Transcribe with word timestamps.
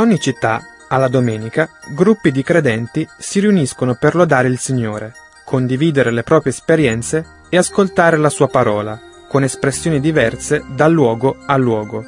Ogni 0.00 0.18
città, 0.18 0.62
alla 0.88 1.08
domenica, 1.08 1.68
gruppi 1.94 2.32
di 2.32 2.42
credenti 2.42 3.06
si 3.18 3.40
riuniscono 3.40 3.94
per 3.94 4.14
lodare 4.14 4.48
il 4.48 4.58
Signore, 4.58 5.14
condividere 5.44 6.10
le 6.10 6.22
proprie 6.22 6.52
esperienze 6.52 7.24
e 7.48 7.56
ascoltare 7.56 8.16
la 8.16 8.28
sua 8.28 8.48
parola, 8.48 9.00
con 9.28 9.44
espressioni 9.44 10.00
diverse 10.00 10.64
da 10.74 10.88
luogo 10.88 11.36
a 11.46 11.56
luogo. 11.56 12.04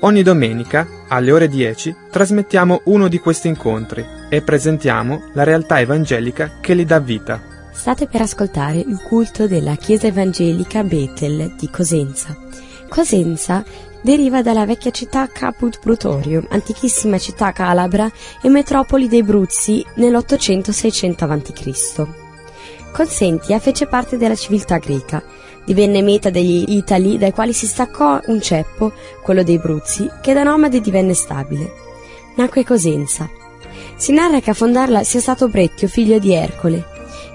Ogni 0.00 0.22
domenica, 0.22 0.86
alle 1.08 1.32
ore 1.32 1.48
10, 1.48 1.96
trasmettiamo 2.10 2.82
uno 2.84 3.08
di 3.08 3.18
questi 3.18 3.48
incontri 3.48 4.04
e 4.28 4.42
presentiamo 4.42 5.30
la 5.32 5.42
realtà 5.42 5.80
evangelica 5.80 6.58
che 6.60 6.74
li 6.74 6.84
dà 6.84 7.00
vita. 7.00 7.40
State 7.72 8.06
per 8.06 8.20
ascoltare 8.20 8.78
il 8.78 9.00
culto 9.02 9.46
della 9.46 9.74
Chiesa 9.74 10.06
Evangelica 10.06 10.84
Betel 10.84 11.54
di 11.56 11.68
Cosenza. 11.70 12.36
Cosenza 12.88 13.64
deriva 14.06 14.40
dalla 14.40 14.64
vecchia 14.64 14.92
città 14.92 15.26
Caput 15.26 15.80
Brutorio, 15.80 16.46
antichissima 16.50 17.18
città 17.18 17.50
calabra 17.50 18.08
e 18.40 18.48
metropoli 18.48 19.08
dei 19.08 19.24
Bruzzi 19.24 19.84
nell'800-600 19.96 21.28
a.C. 21.28 22.06
Consentia 22.92 23.58
fece 23.58 23.88
parte 23.88 24.16
della 24.16 24.36
civiltà 24.36 24.78
greca, 24.78 25.20
divenne 25.64 26.02
meta 26.02 26.30
degli 26.30 26.66
Itali 26.68 27.18
dai 27.18 27.32
quali 27.32 27.52
si 27.52 27.66
staccò 27.66 28.20
un 28.26 28.40
ceppo, 28.40 28.92
quello 29.24 29.42
dei 29.42 29.58
Bruzzi, 29.58 30.08
che 30.22 30.32
da 30.32 30.44
nomade 30.44 30.80
divenne 30.80 31.14
stabile. 31.14 31.72
Nacque 32.36 32.64
Cosenza. 32.64 33.28
Si 33.96 34.12
narra 34.12 34.38
che 34.38 34.50
a 34.50 34.54
fondarla 34.54 35.02
sia 35.02 35.18
stato 35.18 35.48
Brecchio, 35.48 35.88
figlio 35.88 36.20
di 36.20 36.32
Ercole. 36.32 36.86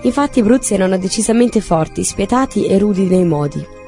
Infatti 0.04 0.40
i 0.40 0.44
Bruzzi 0.44 0.76
erano 0.76 0.98
decisamente 0.98 1.60
forti, 1.60 2.06
spietati 2.06 2.66
e 2.66 2.78
rudi 2.78 3.08
nei 3.08 3.26
modi. 3.26 3.80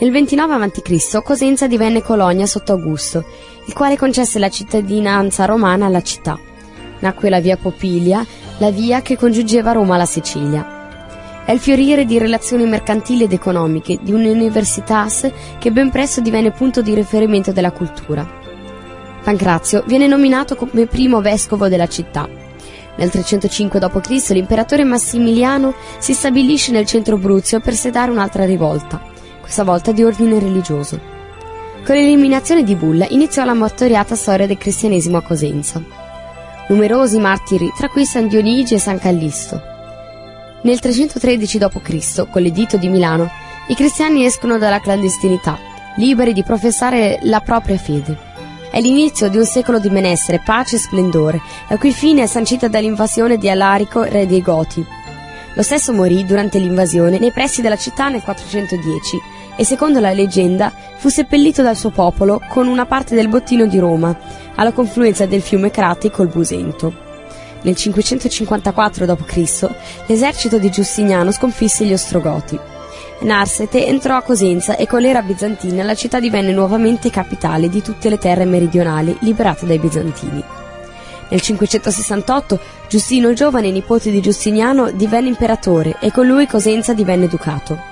Nel 0.00 0.12
29 0.12 0.54
a.C. 0.54 1.22
Cosenza 1.22 1.66
divenne 1.66 2.02
colonia 2.02 2.46
sotto 2.46 2.72
Augusto, 2.72 3.22
il 3.66 3.74
quale 3.74 3.98
concesse 3.98 4.38
la 4.38 4.48
cittadinanza 4.48 5.44
romana 5.44 5.84
alla 5.84 6.00
città. 6.00 6.38
Nacque 7.00 7.28
la 7.28 7.38
via 7.38 7.58
Popilia, 7.58 8.24
la 8.60 8.70
via 8.70 9.02
che 9.02 9.18
congiungeva 9.18 9.72
Roma 9.72 9.96
alla 9.96 10.06
Sicilia. 10.06 11.44
È 11.44 11.52
il 11.52 11.58
fiorire 11.58 12.06
di 12.06 12.16
relazioni 12.16 12.64
mercantili 12.64 13.24
ed 13.24 13.34
economiche 13.34 13.98
di 14.00 14.12
un'universitas 14.12 15.30
che 15.58 15.70
ben 15.70 15.90
presto 15.90 16.22
divenne 16.22 16.50
punto 16.50 16.80
di 16.80 16.94
riferimento 16.94 17.52
della 17.52 17.72
cultura. 17.72 18.26
Pancrazio 19.22 19.84
viene 19.86 20.06
nominato 20.06 20.56
come 20.56 20.86
primo 20.86 21.20
vescovo 21.20 21.68
della 21.68 21.88
città. 21.88 22.26
Nel 22.96 23.10
305 23.10 23.78
d.C. 23.78 24.30
l'imperatore 24.30 24.84
Massimiliano 24.84 25.74
si 25.98 26.14
stabilisce 26.14 26.72
nel 26.72 26.86
centro 26.86 27.18
Bruzio 27.18 27.60
per 27.60 27.74
sedare 27.74 28.10
un'altra 28.10 28.46
rivolta 28.46 29.09
questa 29.50 29.64
volta 29.64 29.90
di 29.90 30.04
ordine 30.04 30.38
religioso. 30.38 31.00
Con 31.84 31.96
l'eliminazione 31.96 32.62
di 32.62 32.76
Bulla 32.76 33.06
iniziò 33.08 33.44
la 33.44 33.52
martoriata 33.52 34.14
storia 34.14 34.46
del 34.46 34.56
cristianesimo 34.56 35.16
a 35.16 35.22
Cosenza. 35.22 35.82
Numerosi 36.68 37.18
martiri, 37.18 37.72
tra 37.76 37.88
cui 37.88 38.04
San 38.04 38.28
Dionigi 38.28 38.74
e 38.74 38.78
San 38.78 39.00
Callisto. 39.00 39.60
Nel 40.62 40.78
313 40.78 41.58
d.C., 41.58 42.30
con 42.30 42.42
l'editto 42.42 42.76
di 42.76 42.86
Milano, 42.86 43.28
i 43.66 43.74
cristiani 43.74 44.24
escono 44.24 44.56
dalla 44.56 44.78
clandestinità, 44.78 45.58
liberi 45.96 46.32
di 46.32 46.44
professare 46.44 47.18
la 47.22 47.40
propria 47.40 47.76
fede. 47.76 48.16
È 48.70 48.80
l'inizio 48.80 49.28
di 49.28 49.36
un 49.36 49.46
secolo 49.46 49.80
di 49.80 49.88
benessere, 49.88 50.42
pace 50.44 50.76
e 50.76 50.78
splendore, 50.78 51.40
la 51.68 51.76
cui 51.76 51.90
fine 51.90 52.22
è 52.22 52.26
sancita 52.26 52.68
dall'invasione 52.68 53.36
di 53.36 53.50
Alarico, 53.50 54.04
re 54.04 54.28
dei 54.28 54.42
Goti. 54.42 54.86
Lo 55.54 55.62
stesso 55.62 55.92
morì 55.92 56.24
durante 56.24 56.60
l'invasione 56.60 57.18
nei 57.18 57.32
pressi 57.32 57.62
della 57.62 57.76
città 57.76 58.08
nel 58.08 58.22
410 58.22 59.29
e 59.60 59.64
secondo 59.66 60.00
la 60.00 60.14
leggenda 60.14 60.72
fu 60.96 61.10
seppellito 61.10 61.60
dal 61.60 61.76
suo 61.76 61.90
popolo 61.90 62.40
con 62.48 62.66
una 62.66 62.86
parte 62.86 63.14
del 63.14 63.28
bottino 63.28 63.66
di 63.66 63.78
Roma, 63.78 64.18
alla 64.54 64.72
confluenza 64.72 65.26
del 65.26 65.42
fiume 65.42 65.70
Crati 65.70 66.10
col 66.10 66.28
Busento. 66.28 66.90
Nel 67.60 67.76
554 67.76 69.04
d.C. 69.04 69.68
l'esercito 70.06 70.58
di 70.58 70.70
Giustiniano 70.70 71.30
sconfisse 71.30 71.84
gli 71.84 71.92
Ostrogoti. 71.92 72.58
Narsete 73.20 73.86
entrò 73.86 74.16
a 74.16 74.22
Cosenza 74.22 74.76
e 74.76 74.86
con 74.86 75.02
l'era 75.02 75.20
bizantina 75.20 75.84
la 75.84 75.94
città 75.94 76.20
divenne 76.20 76.52
nuovamente 76.52 77.10
capitale 77.10 77.68
di 77.68 77.82
tutte 77.82 78.08
le 78.08 78.16
terre 78.16 78.46
meridionali 78.46 79.14
liberate 79.20 79.66
dai 79.66 79.78
bizantini. 79.78 80.42
Nel 81.28 81.40
568 81.42 82.58
Giustino 82.88 83.28
il 83.28 83.36
giovane 83.36 83.70
nipote 83.70 84.10
di 84.10 84.22
Giustiniano 84.22 84.90
divenne 84.90 85.28
imperatore 85.28 85.96
e 86.00 86.10
con 86.10 86.26
lui 86.26 86.46
Cosenza 86.46 86.94
divenne 86.94 87.28
ducato. 87.28 87.89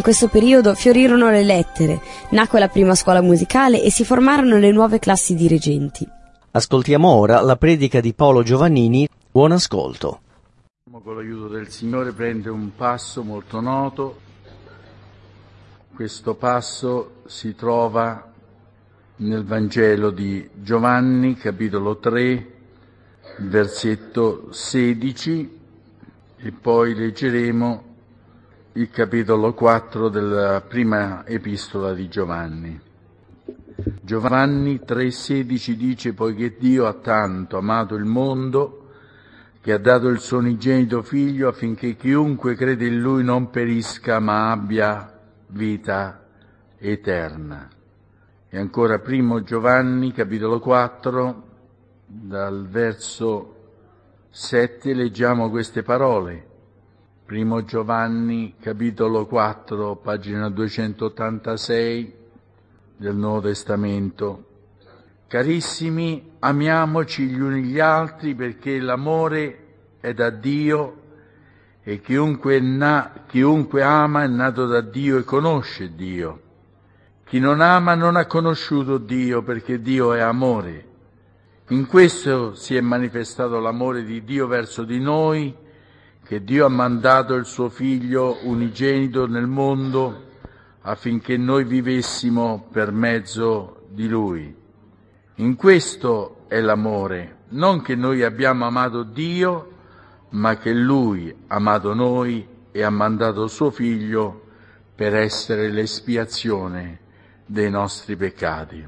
In 0.00 0.06
questo 0.06 0.28
periodo 0.28 0.74
fiorirono 0.74 1.28
le 1.28 1.42
lettere, 1.42 2.00
nacque 2.30 2.58
la 2.58 2.68
prima 2.68 2.94
scuola 2.94 3.20
musicale 3.20 3.82
e 3.82 3.90
si 3.90 4.02
formarono 4.02 4.56
le 4.56 4.72
nuove 4.72 4.98
classi 4.98 5.34
dirigenti. 5.34 6.08
Ascoltiamo 6.52 7.06
ora 7.06 7.42
la 7.42 7.56
predica 7.56 8.00
di 8.00 8.14
Paolo 8.14 8.42
Giovannini. 8.42 9.06
Buon 9.30 9.52
ascolto. 9.52 10.22
Con 10.90 11.16
l'aiuto 11.16 11.48
del 11.48 11.68
Signore 11.68 12.12
prende 12.12 12.48
un 12.48 12.74
passo 12.74 13.22
molto 13.22 13.60
noto. 13.60 14.18
Questo 15.94 16.34
passo 16.34 17.16
si 17.26 17.54
trova 17.54 18.32
nel 19.16 19.44
Vangelo 19.44 20.10
di 20.10 20.48
Giovanni, 20.54 21.34
capitolo 21.34 21.98
3, 21.98 22.52
versetto 23.40 24.50
16, 24.50 25.58
e 26.38 26.52
poi 26.52 26.94
leggeremo 26.94 27.88
il 28.80 28.88
capitolo 28.88 29.52
4 29.52 30.08
della 30.08 30.62
prima 30.62 31.26
epistola 31.26 31.92
di 31.92 32.08
Giovanni. 32.08 32.80
Giovanni 34.00 34.80
3:16 34.82 35.76
dice 35.76 36.14
poiché 36.14 36.56
Dio 36.56 36.86
ha 36.86 36.94
tanto 36.94 37.58
amato 37.58 37.94
il 37.94 38.06
mondo 38.06 38.88
che 39.60 39.74
ha 39.74 39.78
dato 39.78 40.08
il 40.08 40.18
suo 40.18 40.38
unigenito 40.38 41.02
figlio 41.02 41.48
affinché 41.48 41.94
chiunque 41.94 42.54
crede 42.54 42.86
in 42.86 43.00
lui 43.00 43.22
non 43.22 43.50
perisca 43.50 44.18
ma 44.18 44.50
abbia 44.50 45.12
vita 45.48 46.24
eterna. 46.78 47.68
E 48.48 48.58
ancora 48.58 48.98
primo 48.98 49.42
Giovanni 49.42 50.10
capitolo 50.10 50.58
4 50.58 51.42
dal 52.06 52.66
verso 52.66 53.56
7 54.30 54.94
leggiamo 54.94 55.50
queste 55.50 55.82
parole. 55.82 56.49
Primo 57.30 57.62
Giovanni, 57.62 58.56
capitolo 58.60 59.24
4, 59.24 59.94
pagina 60.02 60.48
286 60.48 62.14
del 62.96 63.14
Nuovo 63.14 63.42
Testamento. 63.42 64.46
Carissimi, 65.28 66.32
amiamoci 66.40 67.28
gli 67.28 67.38
uni 67.38 67.62
gli 67.62 67.78
altri 67.78 68.34
perché 68.34 68.80
l'amore 68.80 69.58
è 70.00 70.12
da 70.12 70.30
Dio 70.30 71.02
e 71.84 72.00
chiunque, 72.00 72.58
na- 72.58 73.22
chiunque 73.28 73.80
ama 73.84 74.24
è 74.24 74.26
nato 74.26 74.66
da 74.66 74.80
Dio 74.80 75.16
e 75.16 75.22
conosce 75.22 75.94
Dio. 75.94 76.40
Chi 77.22 77.38
non 77.38 77.60
ama 77.60 77.94
non 77.94 78.16
ha 78.16 78.26
conosciuto 78.26 78.98
Dio 78.98 79.44
perché 79.44 79.80
Dio 79.80 80.14
è 80.14 80.18
amore. 80.18 80.84
In 81.68 81.86
questo 81.86 82.56
si 82.56 82.74
è 82.74 82.80
manifestato 82.80 83.60
l'amore 83.60 84.02
di 84.02 84.24
Dio 84.24 84.48
verso 84.48 84.82
di 84.82 84.98
noi, 84.98 85.59
che 86.30 86.44
Dio 86.44 86.64
ha 86.64 86.68
mandato 86.68 87.34
il 87.34 87.44
suo 87.44 87.68
figlio 87.68 88.38
unigenito 88.44 89.26
nel 89.26 89.48
mondo 89.48 90.28
affinché 90.82 91.36
noi 91.36 91.64
vivessimo 91.64 92.68
per 92.70 92.92
mezzo 92.92 93.88
di 93.88 94.06
lui. 94.06 94.54
In 95.34 95.56
questo 95.56 96.44
è 96.46 96.60
l'amore, 96.60 97.38
non 97.48 97.82
che 97.82 97.96
noi 97.96 98.22
abbiamo 98.22 98.64
amato 98.64 99.02
Dio, 99.02 99.72
ma 100.28 100.56
che 100.56 100.72
lui 100.72 101.34
ha 101.48 101.56
amato 101.56 101.94
noi 101.94 102.46
e 102.70 102.80
ha 102.84 102.90
mandato 102.90 103.48
suo 103.48 103.72
figlio 103.72 104.50
per 104.94 105.16
essere 105.16 105.68
l'espiazione 105.68 107.00
dei 107.44 107.70
nostri 107.70 108.14
peccati. 108.14 108.86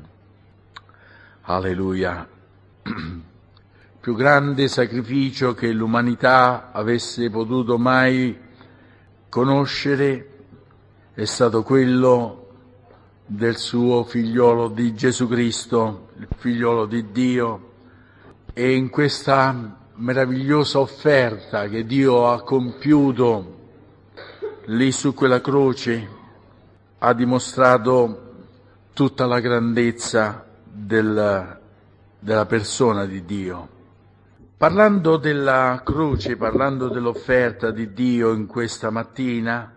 Alleluia. 1.41 2.25
più 4.03 4.17
grande 4.17 4.67
sacrificio 4.67 5.55
che 5.55 5.71
l'umanità 5.71 6.73
avesse 6.73 7.31
potuto 7.31 7.79
mai 7.79 8.37
conoscere 9.29 10.29
è 11.15 11.25
stato 11.25 11.63
quello 11.63 12.49
del 13.25 13.57
suo 13.57 14.03
figliolo 14.03 14.67
di 14.71 14.93
Gesù 14.93 15.29
Cristo, 15.29 16.09
il 16.19 16.27
figliolo 16.37 16.87
di 16.87 17.13
Dio, 17.13 17.71
E 18.55 18.75
in 18.75 18.91
questa 18.91 19.79
meravigliosa 19.95 20.81
offerta 20.81 21.69
che 21.69 21.87
Dio 21.87 22.29
ha 22.29 22.43
compiuto 22.43 23.59
lì 24.65 24.91
su 24.91 25.15
quella 25.15 25.41
croce, 25.41 26.09
ha 26.99 27.15
dimostrato 27.15 28.33
tutta 28.95 29.27
la 29.27 29.39
grandezza 29.39 30.45
del, 30.65 31.59
della 32.19 32.47
persona 32.47 33.07
di 33.07 33.25
Dio. 33.25 33.81
Parlando 34.63 35.17
della 35.17 35.83
croce, 35.85 36.37
parlando 36.37 36.89
dell'offerta 36.89 37.73
di 37.73 37.93
Dio 37.93 38.31
in 38.31 38.47
questa 38.47 38.91
mattina, 38.91 39.75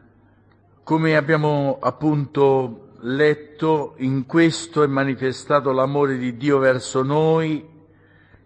come 0.83 1.15
abbiamo 1.15 1.79
appunto 1.81 2.89
letto, 2.99 3.95
in 3.97 4.27
questo 4.27 4.83
è 4.83 4.85
manifestato 4.85 5.71
l'amore 5.71 6.19
di 6.19 6.37
Dio 6.37 6.59
verso 6.59 7.01
noi, 7.01 7.67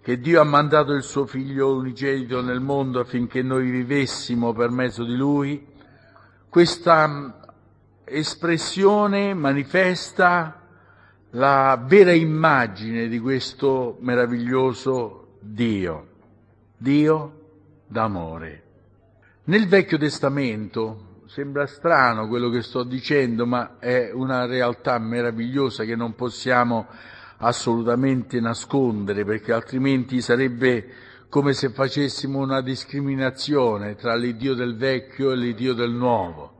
che 0.01 0.19
Dio 0.21 0.39
ha 0.39 0.45
mandato 0.45 0.94
il 0.94 1.03
suo 1.03 1.25
figlio 1.25 1.75
unigenito 1.75 2.42
nel 2.42 2.62
mondo 2.62 3.01
affinché 3.01 3.42
noi 3.42 3.69
vivessimo 3.69 4.53
per 4.53 4.69
mezzo 4.69 5.03
di 5.03 5.18
lui. 5.18 5.68
Questa 6.47 7.50
espressione 8.06 9.33
manifesta 9.33 10.62
la 11.31 11.83
vera 11.85 12.13
immagine 12.13 13.09
di 13.09 13.19
questo 13.19 13.97
meraviglioso 14.00 15.35
Dio, 15.42 16.08
Dio 16.80 17.34
d'amore. 17.86 18.64
Nel 19.44 19.68
Vecchio 19.68 20.00
Testamento 20.00 21.10
Sembra 21.30 21.68
strano 21.68 22.28
quello 22.28 22.50
che 22.50 22.64
sto 22.64 22.81
dicendo, 22.81 23.46
ma 23.46 23.78
è 23.78 24.10
una 24.12 24.48
realtà 24.48 24.98
meravigliosa 24.98 25.84
che 25.84 25.96
non 25.96 26.16
possiamo 26.16 26.88
assolutamente 27.38 28.40
nascondere, 28.40 29.24
perché 29.24 29.54
altrimenti 29.54 30.22
sarebbe 30.22 30.88
come 31.30 31.54
se 31.54 31.70
facessimo 31.70 32.40
una 32.40 32.62
discriminazione 32.62 33.94
tra 33.94 34.16
l'Iddio 34.16 34.56
del 34.56 34.76
vecchio 34.76 35.31
e 35.31 35.36
l'Iddio 35.36 35.76
del 35.76 35.92
nuovo. 35.92 36.56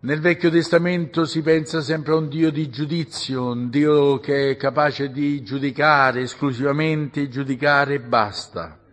Nel 0.00 0.20
Vecchio 0.20 0.50
Testamento 0.50 1.24
si 1.24 1.40
pensa 1.40 1.80
sempre 1.80 2.12
a 2.12 2.16
un 2.16 2.28
Dio 2.28 2.50
di 2.50 2.68
giudizio, 2.68 3.52
un 3.52 3.70
Dio 3.70 4.20
che 4.20 4.50
è 4.50 4.56
capace 4.58 5.10
di 5.10 5.42
giudicare, 5.42 6.20
esclusivamente 6.20 7.26
giudicare 7.30 7.94
e 7.94 8.00
basta. 8.00 8.83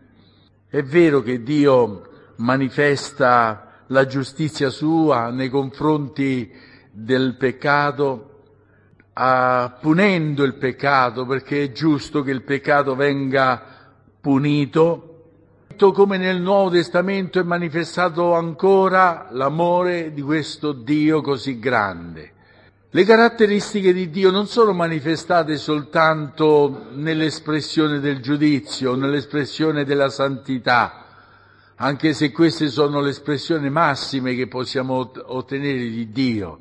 È 0.74 0.82
vero 0.84 1.22
che 1.22 1.44
Dio 1.44 2.02
manifesta 2.38 3.84
la 3.88 4.06
giustizia 4.06 4.70
sua 4.70 5.30
nei 5.30 5.50
confronti 5.50 6.50
del 6.90 7.36
peccato, 7.36 8.44
a, 9.12 9.78
punendo 9.82 10.46
il 10.46 10.56
peccato, 10.56 11.26
perché 11.26 11.62
è 11.66 11.72
giusto 11.74 12.24
che 12.24 12.32
il 12.32 12.44
peccato 12.44 12.96
venga 12.96 13.62
punito, 14.22 15.26
come 15.76 16.16
nel 16.16 16.40
Nuovo 16.40 16.70
Testamento 16.70 17.38
è 17.38 17.44
manifestato 17.44 18.34
ancora 18.34 19.28
l'amore 19.32 20.14
di 20.14 20.22
questo 20.22 20.72
Dio 20.72 21.20
così 21.20 21.60
grande. 21.60 22.31
Le 22.94 23.06
caratteristiche 23.06 23.94
di 23.94 24.10
Dio 24.10 24.32
non 24.32 24.48
sono 24.48 24.74
manifestate 24.74 25.56
soltanto 25.56 26.88
nell'espressione 26.92 28.02
del 28.02 28.20
giudizio, 28.20 28.96
nell'espressione 28.96 29.86
della 29.86 30.10
santità, 30.10 31.06
anche 31.76 32.12
se 32.12 32.34
queste 32.34 32.68
sono 32.68 33.00
le 33.00 33.12
espressioni 33.12 33.70
massime 33.70 34.36
che 34.36 34.50
possiamo 34.50 35.10
ottenere 35.28 35.90
di 35.90 36.12
Dio. 36.12 36.60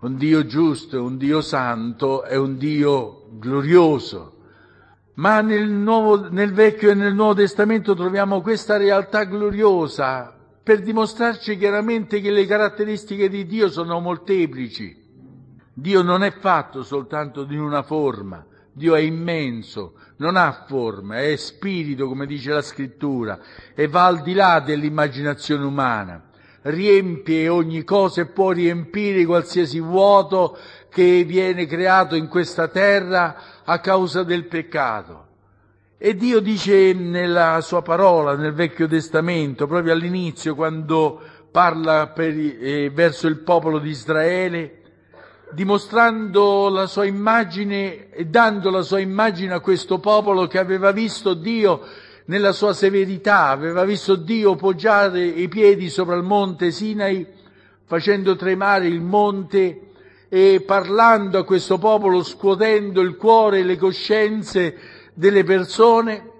Un 0.00 0.16
Dio 0.16 0.44
giusto, 0.46 1.00
un 1.00 1.16
Dio 1.16 1.40
santo, 1.40 2.24
è 2.24 2.34
un 2.34 2.58
Dio 2.58 3.28
glorioso. 3.30 4.38
Ma 5.14 5.42
nel, 5.42 5.70
Nuovo, 5.70 6.28
nel 6.28 6.52
Vecchio 6.52 6.90
e 6.90 6.94
nel 6.94 7.14
Nuovo 7.14 7.34
Testamento 7.34 7.94
troviamo 7.94 8.40
questa 8.40 8.76
realtà 8.78 9.22
gloriosa 9.22 10.36
per 10.60 10.82
dimostrarci 10.82 11.56
chiaramente 11.56 12.20
che 12.20 12.32
le 12.32 12.46
caratteristiche 12.46 13.28
di 13.28 13.46
Dio 13.46 13.70
sono 13.70 14.00
molteplici. 14.00 15.01
Dio 15.74 16.02
non 16.02 16.22
è 16.22 16.30
fatto 16.32 16.82
soltanto 16.82 17.44
di 17.44 17.56
una 17.56 17.82
forma, 17.82 18.44
Dio 18.70 18.94
è 18.94 19.00
immenso, 19.00 19.94
non 20.16 20.36
ha 20.36 20.64
forma, 20.66 21.20
è 21.20 21.34
spirito, 21.36 22.08
come 22.08 22.26
dice 22.26 22.52
la 22.52 22.60
scrittura, 22.60 23.38
e 23.74 23.88
va 23.88 24.04
al 24.04 24.20
di 24.20 24.34
là 24.34 24.60
dell'immaginazione 24.60 25.64
umana. 25.64 26.22
Riempie 26.62 27.48
ogni 27.48 27.84
cosa 27.84 28.20
e 28.20 28.26
può 28.26 28.52
riempire 28.52 29.24
qualsiasi 29.24 29.80
vuoto 29.80 30.56
che 30.90 31.24
viene 31.24 31.66
creato 31.66 32.16
in 32.16 32.28
questa 32.28 32.68
terra 32.68 33.62
a 33.64 33.80
causa 33.80 34.22
del 34.22 34.44
peccato. 34.44 35.26
E 35.96 36.14
Dio 36.16 36.40
dice 36.40 36.92
nella 36.92 37.60
sua 37.62 37.80
parola, 37.80 38.36
nel 38.36 38.52
Vecchio 38.52 38.86
Testamento, 38.86 39.66
proprio 39.66 39.92
all'inizio, 39.92 40.54
quando 40.54 41.20
parla 41.50 42.08
per, 42.08 42.36
eh, 42.36 42.90
verso 42.90 43.26
il 43.26 43.38
popolo 43.38 43.78
di 43.78 43.88
Israele, 43.88 44.81
dimostrando 45.52 46.68
la 46.68 46.86
sua 46.86 47.04
immagine 47.04 48.10
e 48.10 48.26
dando 48.26 48.70
la 48.70 48.82
sua 48.82 49.00
immagine 49.00 49.54
a 49.54 49.60
questo 49.60 49.98
popolo 49.98 50.46
che 50.46 50.58
aveva 50.58 50.92
visto 50.92 51.34
Dio 51.34 51.80
nella 52.26 52.52
sua 52.52 52.72
severità, 52.72 53.48
aveva 53.48 53.84
visto 53.84 54.16
Dio 54.16 54.54
poggiare 54.54 55.24
i 55.24 55.48
piedi 55.48 55.88
sopra 55.88 56.14
il 56.14 56.22
monte 56.22 56.70
Sinai, 56.70 57.26
facendo 57.84 58.36
tremare 58.36 58.86
il 58.86 59.00
monte 59.00 59.90
e 60.28 60.62
parlando 60.66 61.38
a 61.38 61.44
questo 61.44 61.76
popolo, 61.78 62.22
scuotendo 62.22 63.00
il 63.00 63.16
cuore 63.16 63.58
e 63.58 63.64
le 63.64 63.76
coscienze 63.76 64.78
delle 65.12 65.44
persone, 65.44 66.30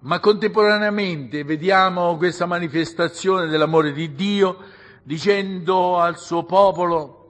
ma 0.00 0.18
contemporaneamente 0.18 1.44
vediamo 1.44 2.16
questa 2.16 2.46
manifestazione 2.46 3.46
dell'amore 3.46 3.92
di 3.92 4.14
Dio 4.14 4.56
dicendo 5.04 5.98
al 5.98 6.18
suo 6.18 6.42
popolo, 6.44 7.21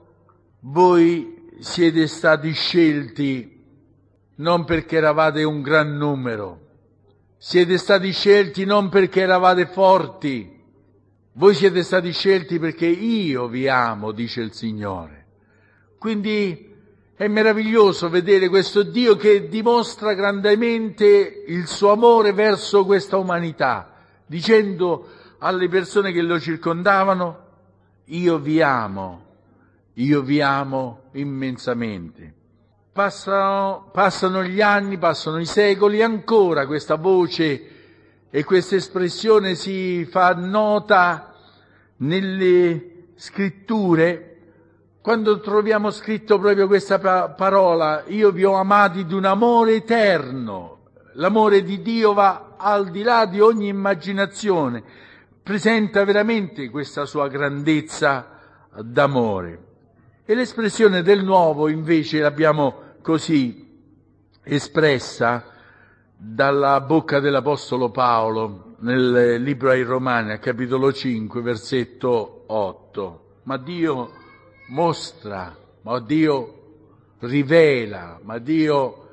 voi 0.64 1.50
siete 1.58 2.06
stati 2.06 2.52
scelti 2.52 3.60
non 4.36 4.64
perché 4.64 4.96
eravate 4.96 5.42
un 5.42 5.60
gran 5.60 5.96
numero, 5.96 6.60
siete 7.36 7.78
stati 7.78 8.12
scelti 8.12 8.64
non 8.64 8.88
perché 8.88 9.22
eravate 9.22 9.66
forti, 9.66 10.60
voi 11.34 11.54
siete 11.54 11.82
stati 11.82 12.12
scelti 12.12 12.58
perché 12.58 12.86
io 12.86 13.48
vi 13.48 13.68
amo, 13.68 14.12
dice 14.12 14.40
il 14.40 14.52
Signore. 14.52 15.26
Quindi 15.98 16.70
è 17.14 17.26
meraviglioso 17.26 18.08
vedere 18.08 18.48
questo 18.48 18.82
Dio 18.82 19.16
che 19.16 19.48
dimostra 19.48 20.14
grandemente 20.14 21.44
il 21.46 21.66
suo 21.66 21.90
amore 21.90 22.32
verso 22.32 22.84
questa 22.84 23.16
umanità, 23.16 23.94
dicendo 24.26 25.08
alle 25.38 25.68
persone 25.68 26.12
che 26.12 26.22
lo 26.22 26.38
circondavano, 26.38 27.40
io 28.06 28.38
vi 28.38 28.60
amo, 28.60 29.31
io 29.94 30.22
vi 30.22 30.40
amo 30.40 31.04
immensamente. 31.12 32.34
Passano, 32.92 33.88
passano 33.92 34.42
gli 34.42 34.60
anni, 34.60 34.98
passano 34.98 35.38
i 35.38 35.46
secoli, 35.46 36.02
ancora 36.02 36.66
questa 36.66 36.96
voce 36.96 37.68
e 38.30 38.44
questa 38.44 38.76
espressione 38.76 39.54
si 39.54 40.04
fa 40.04 40.34
nota 40.34 41.34
nelle 41.96 43.10
scritture, 43.14 44.28
quando 45.00 45.40
troviamo 45.40 45.90
scritto 45.90 46.38
proprio 46.38 46.66
questa 46.66 46.98
parola, 46.98 48.04
io 48.06 48.30
vi 48.30 48.44
ho 48.44 48.54
amati 48.54 49.04
di 49.04 49.14
un 49.14 49.24
amore 49.24 49.74
eterno, 49.74 50.90
l'amore 51.14 51.62
di 51.62 51.82
Dio 51.82 52.12
va 52.12 52.54
al 52.56 52.90
di 52.90 53.02
là 53.02 53.26
di 53.26 53.40
ogni 53.40 53.68
immaginazione, 53.68 54.82
presenta 55.42 56.04
veramente 56.04 56.70
questa 56.70 57.04
sua 57.04 57.28
grandezza 57.28 58.38
d'amore. 58.80 59.71
E 60.32 60.34
l'espressione 60.34 61.02
del 61.02 61.22
nuovo 61.22 61.68
invece 61.68 62.18
l'abbiamo 62.20 62.94
così 63.02 63.68
espressa 64.42 65.44
dalla 66.16 66.80
bocca 66.80 67.20
dell'Apostolo 67.20 67.90
Paolo 67.90 68.76
nel 68.78 69.42
libro 69.42 69.68
ai 69.68 69.82
Romani, 69.82 70.38
capitolo 70.38 70.90
5, 70.90 71.42
versetto 71.42 72.44
8. 72.46 73.24
Ma 73.42 73.58
Dio 73.58 74.10
mostra, 74.68 75.54
ma 75.82 76.00
Dio 76.00 76.54
rivela, 77.18 78.18
ma 78.22 78.38
Dio 78.38 79.08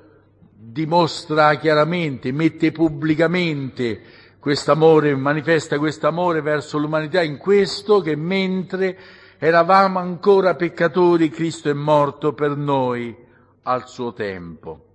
dimostra 0.55 1.55
chiaramente, 1.55 2.31
mette 2.31 2.71
pubblicamente 2.71 4.01
quest'amore, 4.39 5.13
manifesta 5.17 5.77
quest'amore 5.79 6.39
verso 6.39 6.77
l'umanità 6.77 7.21
in 7.21 7.35
questo 7.35 7.99
che 7.99 8.15
mentre 8.15 8.97
eravamo 9.39 9.99
ancora 9.99 10.55
peccatori, 10.55 11.29
Cristo 11.29 11.69
è 11.69 11.73
morto 11.73 12.33
per 12.33 12.57
noi 12.57 13.15
al 13.63 13.87
suo 13.87 14.11
tempo. 14.11 14.85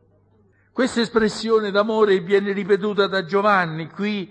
Questa 0.71 1.01
espressione 1.01 1.71
d'amore 1.71 2.21
viene 2.21 2.53
ripetuta 2.53 3.07
da 3.07 3.25
Giovanni, 3.25 3.89
qui 3.89 4.31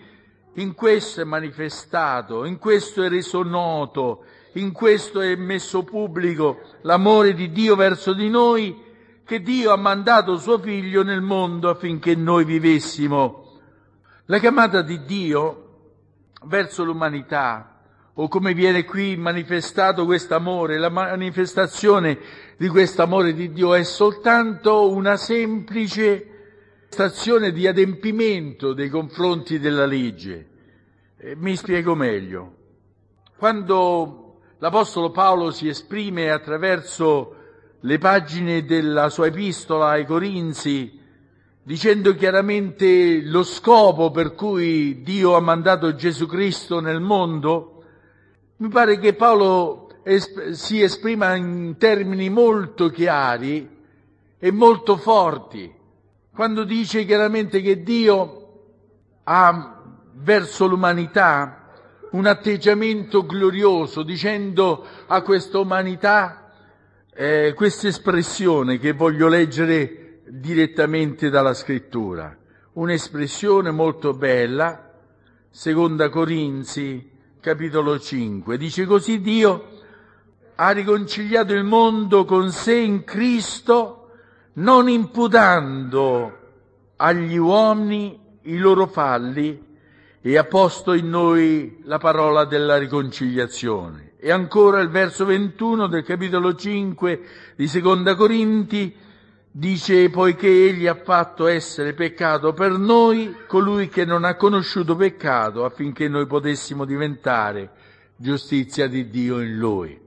in 0.56 0.76
questo 0.76 1.22
è 1.22 1.24
manifestato, 1.24 2.46
in 2.46 2.60
questo 2.60 3.02
è 3.02 3.10
reso 3.10 3.42
noto, 3.42 4.26
in 4.54 4.72
questo 4.72 5.22
è 5.22 5.36
messo 5.36 5.84
pubblico 5.84 6.60
l'amore 6.82 7.34
di 7.34 7.52
Dio 7.52 7.76
verso 7.76 8.14
di 8.14 8.30
noi, 8.30 8.92
che 9.26 9.42
Dio 9.42 9.72
ha 9.72 9.78
mandato 9.78 10.38
suo 10.38 10.60
figlio 10.60 11.02
nel 11.02 11.22
mondo 11.22 11.70
affinché 11.70 12.14
noi 12.14 12.44
vivessimo 12.44 13.62
La 14.26 14.38
chiamata 14.38 14.82
di 14.82 15.06
Dio 15.06 15.60
verso 16.44 16.84
l'umanità, 16.84 17.73
o 18.16 18.28
come 18.28 18.54
viene 18.54 18.86
qui 18.86 19.18
manifestato 19.18 20.06
questo 20.06 20.36
amore, 20.36 20.78
la 20.78 20.90
manifestazione 20.90 22.20
di 22.58 22.68
questo 22.68 23.02
amore 23.02 23.34
di 23.34 23.52
Dio 23.52 23.74
è 23.74 23.84
soltanto 23.84 24.92
una 24.92 25.18
semplice 25.18 26.28
stazione 26.90 27.52
di 27.52 27.66
adempimento 27.66 28.74
dei 28.74 28.90
confronti 28.90 29.58
della 29.58 29.88
legge. 29.88 30.48
Eh, 31.18 31.36
mi 31.36 31.56
spiego 31.56 31.96
meglio. 31.96 32.56
Quando 33.36 34.42
l'Apostolo 34.60 35.10
Paolo 35.10 35.50
si 35.50 35.68
esprime 35.68 36.30
attraverso 36.30 37.36
le 37.80 37.98
pagine 37.98 38.64
della 38.64 39.10
sua 39.10 39.26
epistola 39.26 39.90
ai 39.90 40.06
Corinzi, 40.06 41.00
dicendo 41.64 42.14
chiaramente 42.14 43.24
lo 43.24 43.42
scopo 43.44 44.12
per 44.12 44.36
cui 44.36 45.02
Dio 45.02 45.36
ha 45.36 45.42
mandato 45.42 45.96
Gesù 45.96 46.28
Cristo 46.28 46.80
nel 46.80 47.02
mondo, 47.02 47.73
mi 48.58 48.68
pare 48.70 49.00
che 49.00 49.14
Paolo 49.14 49.90
esp- 50.04 50.52
si 50.52 50.82
esprima 50.82 51.36
in 51.36 51.76
termini 51.78 52.30
molto 52.30 52.90
chiari 52.90 53.70
e 54.38 54.52
molto 54.52 54.98
forti, 54.98 55.74
quando 56.34 56.64
dice 56.64 57.06
chiaramente 57.06 57.62
che 57.62 57.82
Dio 57.82 58.40
ha 59.24 59.82
verso 60.14 60.68
l'umanità 60.68 61.60
un 62.12 62.28
atteggiamento 62.28 63.26
glorioso, 63.26 64.04
dicendo 64.04 64.86
a 65.08 65.22
questa 65.22 65.58
umanità 65.60 66.52
eh, 67.16 67.54
questa 67.56 67.88
espressione 67.88 68.78
che 68.78 68.94
voglio 68.94 69.28
leggere 69.28 70.22
direttamente 70.28 71.30
dalla 71.30 71.54
scrittura. 71.54 72.36
Un'espressione 72.74 73.72
molto 73.72 74.14
bella, 74.14 74.94
seconda 75.50 76.10
Corinzi, 76.10 77.12
capitolo 77.44 78.00
5. 78.00 78.58
Dice 78.58 78.86
così 78.86 79.20
Dio 79.20 79.68
ha 80.56 80.70
riconciliato 80.70 81.54
il 81.54 81.66
mondo 81.66 82.24
con 82.24 82.50
sé 82.52 82.76
in 82.76 83.04
Cristo, 83.04 84.12
non 84.54 84.88
imputando 84.88 86.38
agli 86.96 87.36
uomini 87.36 88.18
i 88.44 88.58
loro 88.58 88.88
falli 88.88 89.62
e 90.22 90.38
ha 90.38 90.46
posto 90.46 90.94
in 90.94 91.10
noi 91.10 91.82
la 91.84 91.98
parola 91.98 92.46
della 92.46 92.78
riconciliazione. 92.78 94.14
E 94.18 94.32
ancora 94.32 94.80
il 94.80 94.88
verso 94.88 95.26
21 95.26 95.88
del 95.88 96.04
capitolo 96.04 96.56
5 96.56 97.22
di 97.58 97.68
Seconda 97.68 98.16
Corinti 98.16 98.96
Dice, 99.56 100.10
poiché 100.10 100.48
egli 100.48 100.88
ha 100.88 100.96
fatto 100.96 101.46
essere 101.46 101.94
peccato 101.94 102.54
per 102.54 102.72
noi 102.72 103.36
colui 103.46 103.88
che 103.88 104.04
non 104.04 104.24
ha 104.24 104.36
conosciuto 104.36 104.96
peccato 104.96 105.64
affinché 105.64 106.08
noi 106.08 106.26
potessimo 106.26 106.86
diventare 106.86 107.70
giustizia 108.16 108.88
di 108.88 109.10
Dio 109.10 109.40
in 109.42 109.56
lui. 109.56 110.02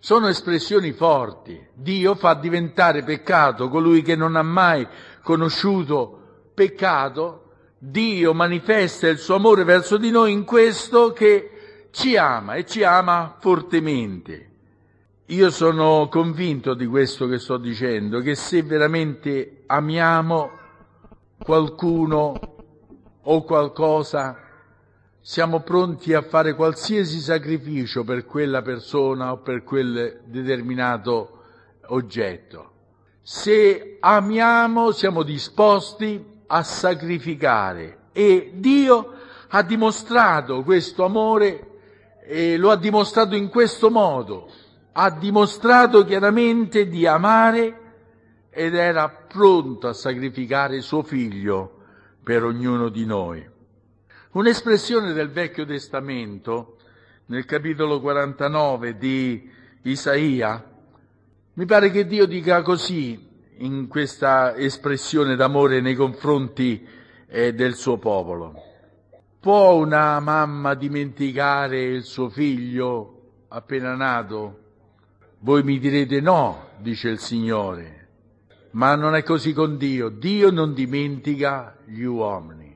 Sono 0.00 0.26
espressioni 0.26 0.90
forti. 0.90 1.64
Dio 1.72 2.16
fa 2.16 2.34
diventare 2.34 3.04
peccato 3.04 3.68
colui 3.68 4.02
che 4.02 4.16
non 4.16 4.34
ha 4.34 4.42
mai 4.42 4.84
conosciuto 5.22 6.48
peccato. 6.52 7.50
Dio 7.78 8.34
manifesta 8.34 9.06
il 9.06 9.18
suo 9.18 9.36
amore 9.36 9.62
verso 9.62 9.98
di 9.98 10.10
noi 10.10 10.32
in 10.32 10.42
questo 10.42 11.12
che 11.12 11.88
ci 11.92 12.16
ama 12.16 12.54
e 12.54 12.66
ci 12.66 12.82
ama 12.82 13.36
fortemente. 13.38 14.53
Io 15.28 15.48
sono 15.48 16.08
convinto 16.10 16.74
di 16.74 16.84
questo 16.84 17.26
che 17.26 17.38
sto 17.38 17.56
dicendo, 17.56 18.20
che 18.20 18.34
se 18.34 18.62
veramente 18.62 19.62
amiamo 19.64 20.50
qualcuno 21.38 22.38
o 23.22 23.42
qualcosa, 23.42 24.36
siamo 25.22 25.60
pronti 25.60 26.12
a 26.12 26.20
fare 26.20 26.54
qualsiasi 26.54 27.20
sacrificio 27.20 28.04
per 28.04 28.26
quella 28.26 28.60
persona 28.60 29.32
o 29.32 29.38
per 29.38 29.64
quel 29.64 30.20
determinato 30.26 31.38
oggetto. 31.86 32.72
Se 33.22 33.96
amiamo 34.00 34.90
siamo 34.90 35.22
disposti 35.22 36.22
a 36.48 36.62
sacrificare 36.62 38.08
e 38.12 38.50
Dio 38.56 39.12
ha 39.48 39.62
dimostrato 39.62 40.62
questo 40.62 41.02
amore 41.02 41.70
e 42.26 42.58
lo 42.58 42.70
ha 42.70 42.76
dimostrato 42.76 43.34
in 43.34 43.48
questo 43.48 43.88
modo 43.88 44.50
ha 44.96 45.10
dimostrato 45.10 46.04
chiaramente 46.04 46.86
di 46.88 47.04
amare 47.04 47.80
ed 48.50 48.74
era 48.76 49.08
pronto 49.08 49.88
a 49.88 49.92
sacrificare 49.92 50.80
suo 50.80 51.02
figlio 51.02 51.78
per 52.22 52.44
ognuno 52.44 52.88
di 52.88 53.04
noi. 53.04 53.44
Un'espressione 54.32 55.12
del 55.12 55.30
Vecchio 55.30 55.66
Testamento, 55.66 56.76
nel 57.26 57.44
capitolo 57.44 58.00
49 58.00 58.96
di 58.96 59.50
Isaia, 59.82 60.64
mi 61.54 61.66
pare 61.66 61.90
che 61.90 62.06
Dio 62.06 62.26
dica 62.26 62.62
così 62.62 63.32
in 63.58 63.88
questa 63.88 64.54
espressione 64.54 65.34
d'amore 65.34 65.80
nei 65.80 65.94
confronti 65.96 66.86
eh, 67.26 67.52
del 67.52 67.74
suo 67.74 67.98
popolo. 67.98 68.62
Può 69.40 69.74
una 69.74 70.20
mamma 70.20 70.74
dimenticare 70.74 71.82
il 71.82 72.04
suo 72.04 72.28
figlio 72.28 73.42
appena 73.48 73.94
nato? 73.96 74.62
Voi 75.44 75.62
mi 75.62 75.78
direte 75.78 76.22
no, 76.22 76.68
dice 76.78 77.10
il 77.10 77.18
Signore, 77.18 78.08
ma 78.70 78.94
non 78.94 79.14
è 79.14 79.22
così 79.22 79.52
con 79.52 79.76
Dio. 79.76 80.08
Dio 80.08 80.50
non 80.50 80.72
dimentica 80.72 81.76
gli 81.84 82.04
uomini. 82.04 82.74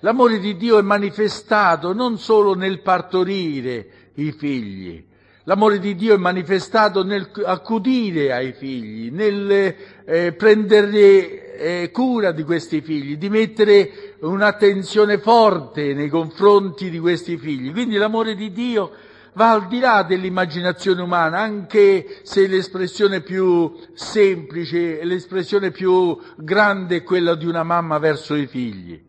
L'amore 0.00 0.40
di 0.40 0.56
Dio 0.56 0.80
è 0.80 0.82
manifestato 0.82 1.92
non 1.92 2.18
solo 2.18 2.56
nel 2.56 2.80
partorire 2.80 4.10
i 4.14 4.32
figli, 4.32 5.06
l'amore 5.44 5.78
di 5.78 5.94
Dio 5.94 6.14
è 6.14 6.16
manifestato 6.16 7.04
nel 7.04 7.30
accudire 7.44 8.32
ai 8.32 8.54
figli, 8.54 9.12
nel 9.12 9.76
eh, 10.04 10.32
prendere 10.32 11.58
eh, 11.58 11.90
cura 11.92 12.32
di 12.32 12.42
questi 12.42 12.80
figli, 12.80 13.18
di 13.18 13.28
mettere 13.28 14.16
un'attenzione 14.22 15.18
forte 15.18 15.94
nei 15.94 16.08
confronti 16.08 16.90
di 16.90 16.98
questi 16.98 17.36
figli. 17.36 17.70
Quindi 17.70 17.94
l'amore 17.94 18.34
di 18.34 18.50
Dio 18.50 18.90
va 19.34 19.50
al 19.50 19.68
di 19.68 19.78
là 19.78 20.02
dell'immaginazione 20.02 21.02
umana, 21.02 21.38
anche 21.38 22.20
se 22.22 22.46
l'espressione 22.46 23.20
più 23.20 23.74
semplice, 23.94 25.04
l'espressione 25.04 25.70
più 25.70 26.18
grande 26.36 26.96
è 26.96 27.02
quella 27.02 27.34
di 27.34 27.46
una 27.46 27.62
mamma 27.62 27.98
verso 27.98 28.34
i 28.34 28.46
figli. 28.46 29.02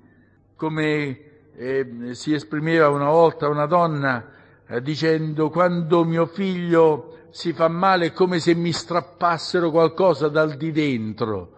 Come 0.55 1.19
eh, 1.55 2.09
si 2.11 2.33
esprimeva 2.33 2.89
una 2.89 3.09
volta 3.09 3.47
una 3.47 3.65
donna 3.65 4.25
eh, 4.67 4.81
dicendo 4.81 5.49
quando 5.49 6.03
mio 6.03 6.25
figlio 6.25 7.17
si 7.31 7.53
fa 7.53 7.67
male 7.67 8.07
è 8.07 8.13
come 8.13 8.39
se 8.39 8.53
mi 8.53 8.71
strappassero 8.71 9.71
qualcosa 9.71 10.27
dal 10.27 10.55
di 10.55 10.71
dentro. 10.71 11.55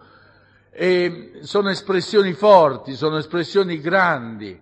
E 0.70 1.38
sono 1.42 1.70
espressioni 1.70 2.32
forti, 2.32 2.94
sono 2.94 3.18
espressioni 3.18 3.80
grandi. 3.80 4.60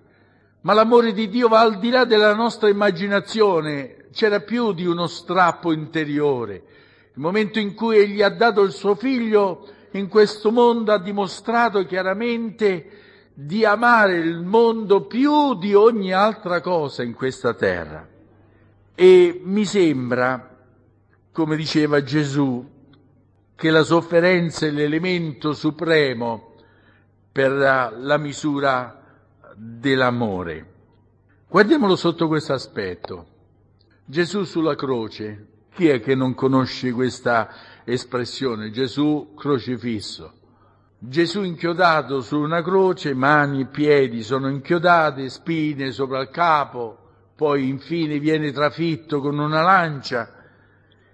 Ma 0.63 0.75
l'amore 0.75 1.13
di 1.13 1.29
Dio 1.29 1.49
va 1.49 1.61
al 1.61 1.79
di 1.79 1.91
là 1.91 2.05
della 2.05 2.35
nostra 2.35 2.69
immaginazione, 2.69 4.07
c'era 4.13 4.41
più 4.41 4.73
di 4.73 4.87
uno 4.87 5.09
strappo 5.09 5.73
interiore. 5.73 6.55
Il 7.15 7.21
momento 7.21 7.59
in 7.59 7.75
cui 7.75 7.99
Egli 7.99 8.23
ha 8.23 8.29
dato 8.29 8.63
il 8.63 8.71
suo 8.71 8.95
figlio 8.95 9.67
in 9.93 10.09
questo 10.09 10.53
mondo 10.53 10.93
ha 10.93 10.99
dimostrato 10.99 11.85
chiaramente 11.85 13.01
di 13.35 13.65
amare 13.65 14.19
il 14.19 14.41
mondo 14.41 15.07
più 15.07 15.55
di 15.59 15.75
ogni 15.75 16.13
altra 16.13 16.61
cosa 16.61 17.03
in 17.03 17.15
questa 17.15 17.55
terra. 17.55 18.07
E 18.95 19.41
mi 19.43 19.65
sembra, 19.65 20.59
come 21.33 21.57
diceva 21.57 22.05
Gesù, 22.05 22.71
che 23.57 23.71
la 23.71 23.83
sofferenza 23.83 24.67
è 24.67 24.71
l'elemento 24.71 25.55
supremo 25.55 26.55
per 27.33 27.51
la 27.51 28.17
misura 28.19 29.02
dell'amore. 29.65 30.67
Guardiamolo 31.49 31.95
sotto 31.95 32.27
questo 32.27 32.53
aspetto. 32.53 33.27
Gesù 34.05 34.43
sulla 34.43 34.75
croce, 34.75 35.47
chi 35.73 35.87
è 35.87 36.01
che 36.01 36.17
non 36.17 36.35
conosce 36.35 36.91
questa 36.91 37.49
espressione? 37.85 38.73
Gesù 38.73 39.35
crocifisso. 39.37 40.33
Gesù 40.99 41.43
inchiodato 41.43 42.21
su 42.21 42.39
una 42.39 42.63
croce, 42.63 43.15
mani 43.15 43.63
e 43.63 43.67
piedi 43.67 44.23
sono 44.23 44.49
inchiodate, 44.49 45.29
spine 45.29 45.93
sopra 45.93 46.21
il 46.21 46.31
capo, 46.31 46.99
poi 47.37 47.69
infine 47.69 48.19
viene 48.19 48.51
trafitto 48.51 49.21
con 49.21 49.39
una 49.39 49.63
lancia. 49.63 50.33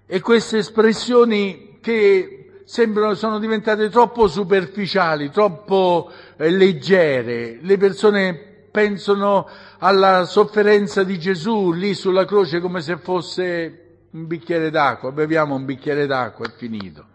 E 0.07 0.21
queste 0.21 0.57
espressioni 0.57 1.77
che 1.81 2.48
sembrano, 2.69 3.15
sono 3.15 3.39
diventate 3.39 3.89
troppo 3.89 4.27
superficiali, 4.27 5.31
troppo 5.31 6.11
eh, 6.37 6.51
leggere. 6.51 7.57
Le 7.63 7.77
persone 7.77 8.35
pensano 8.69 9.49
alla 9.79 10.25
sofferenza 10.25 11.03
di 11.03 11.17
Gesù 11.17 11.71
lì 11.71 11.95
sulla 11.95 12.25
croce 12.25 12.59
come 12.59 12.81
se 12.81 12.97
fosse 12.97 13.85
un 14.11 14.27
bicchiere 14.27 14.69
d'acqua, 14.69 15.11
beviamo 15.11 15.55
un 15.55 15.65
bicchiere 15.65 16.05
d'acqua 16.05 16.45
e 16.45 16.51
finito. 16.55 17.05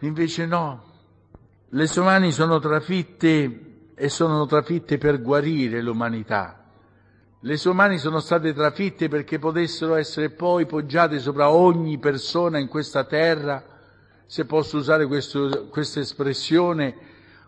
Invece 0.00 0.46
no, 0.46 0.82
le 1.68 1.86
sue 1.86 2.02
mani 2.02 2.32
sono 2.32 2.58
trafitte 2.58 3.60
e 3.94 4.08
sono 4.08 4.44
trafitte 4.46 4.98
per 4.98 5.22
guarire 5.22 5.80
l'umanità. 5.80 6.64
Le 7.38 7.56
sue 7.56 7.72
mani 7.72 7.96
sono 7.96 8.18
state 8.18 8.52
trafitte 8.52 9.06
perché 9.06 9.38
potessero 9.38 9.94
essere 9.94 10.30
poi 10.30 10.66
poggiate 10.66 11.20
sopra 11.20 11.50
ogni 11.50 11.98
persona 11.98 12.58
in 12.58 12.66
questa 12.66 13.04
terra, 13.04 13.69
se 14.30 14.44
posso 14.44 14.76
usare 14.76 15.06
questa 15.06 15.98
espressione, 15.98 16.94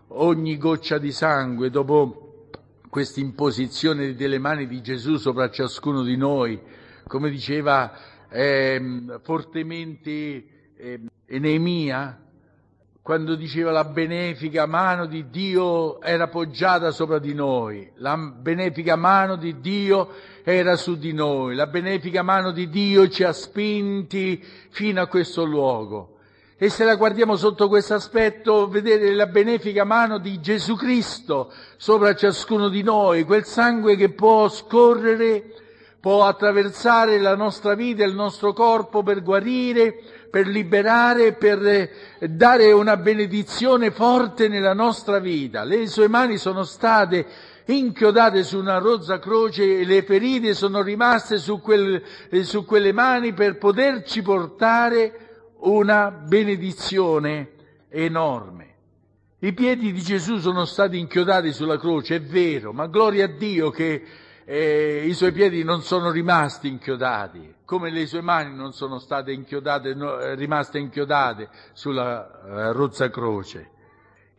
ogni 0.07 0.57
goccia 0.57 0.97
di 0.97 1.13
sangue 1.13 1.69
dopo 1.69 2.49
questa 2.89 3.21
imposizione 3.21 4.15
delle 4.15 4.37
mani 4.37 4.67
di 4.67 4.81
Gesù 4.81 5.15
sopra 5.15 5.49
ciascuno 5.49 6.03
di 6.03 6.17
noi, 6.17 6.59
come 7.07 7.29
diceva 7.29 8.27
eh, 8.27 9.01
fortemente 9.21 10.01
eh, 10.75 10.99
Enemia, 11.25 12.21
quando 13.01 13.35
diceva 13.35 13.71
la 13.71 13.85
benefica 13.85 14.65
mano 14.65 15.05
di 15.05 15.29
Dio 15.29 16.01
era 16.01 16.27
poggiata 16.27 16.91
sopra 16.91 17.19
di 17.19 17.33
noi, 17.33 17.89
la 17.95 18.17
benefica 18.17 18.97
mano 18.97 19.37
di 19.37 19.61
Dio 19.61 20.09
era 20.43 20.75
su 20.75 20.97
di 20.97 21.13
noi, 21.13 21.55
la 21.55 21.67
benefica 21.67 22.23
mano 22.23 22.51
di 22.51 22.67
Dio 22.67 23.07
ci 23.07 23.23
ha 23.23 23.31
spinti 23.31 24.43
fino 24.69 25.01
a 25.01 25.07
questo 25.07 25.45
luogo. 25.45 26.12
E 26.55 26.69
se 26.69 26.83
la 26.83 26.95
guardiamo 26.95 27.35
sotto 27.35 27.67
questo 27.67 27.95
aspetto, 27.95 28.67
vedere 28.67 29.13
la 29.15 29.25
benefica 29.25 29.83
mano 29.83 30.19
di 30.19 30.39
Gesù 30.39 30.75
Cristo 30.75 31.51
sopra 31.77 32.13
ciascuno 32.13 32.69
di 32.69 32.83
noi, 32.83 33.23
quel 33.23 33.43
sangue 33.43 33.95
che 33.95 34.09
può 34.09 34.47
scorrere, 34.49 35.43
può 35.99 36.25
attraversare 36.25 37.19
la 37.19 37.35
nostra 37.35 37.73
vita, 37.73 38.03
il 38.03 38.13
nostro 38.13 38.53
corpo 38.53 39.01
per 39.01 39.23
guarire, 39.23 39.97
per 40.29 40.47
liberare, 40.47 41.33
per 41.33 41.65
eh, 41.65 41.89
dare 42.29 42.71
una 42.71 42.97
benedizione 42.97 43.89
forte 43.89 44.47
nella 44.47 44.73
nostra 44.73 45.19
vita. 45.19 45.63
Le 45.63 45.87
sue 45.87 46.07
mani 46.07 46.37
sono 46.37 46.63
state 46.63 47.25
inchiodate 47.65 48.43
su 48.43 48.59
una 48.59 48.77
rozza 48.77 49.17
croce 49.19 49.79
e 49.79 49.85
le 49.85 50.03
ferite 50.03 50.53
sono 50.53 50.81
rimaste 50.81 51.37
su, 51.37 51.61
quel, 51.61 52.01
eh, 52.29 52.43
su 52.43 52.63
quelle 52.65 52.91
mani 52.91 53.33
per 53.33 53.57
poterci 53.57 54.21
portare 54.21 55.22
una 55.63 56.11
benedizione 56.11 57.51
enorme. 57.89 58.71
I 59.39 59.53
piedi 59.53 59.91
di 59.91 60.01
Gesù 60.01 60.37
sono 60.37 60.65
stati 60.65 60.97
inchiodati 60.97 61.51
sulla 61.51 61.77
croce, 61.77 62.15
è 62.15 62.21
vero, 62.21 62.71
ma 62.71 62.87
gloria 62.87 63.25
a 63.25 63.27
Dio 63.27 63.69
che 63.71 64.03
eh, 64.45 65.03
i 65.05 65.13
suoi 65.13 65.31
piedi 65.31 65.63
non 65.63 65.81
sono 65.81 66.11
rimasti 66.11 66.67
inchiodati, 66.67 67.55
come 67.65 67.89
le 67.89 68.05
sue 68.05 68.21
mani 68.21 68.55
non 68.55 68.71
sono 68.71 68.99
state 68.99 69.31
inchiodate, 69.31 69.93
no, 69.93 70.19
eh, 70.19 70.35
rimaste 70.35 70.79
inchiodate 70.79 71.49
sulla 71.73 72.25
eh, 72.25 72.71
rozza 72.71 73.09
croce. 73.09 73.69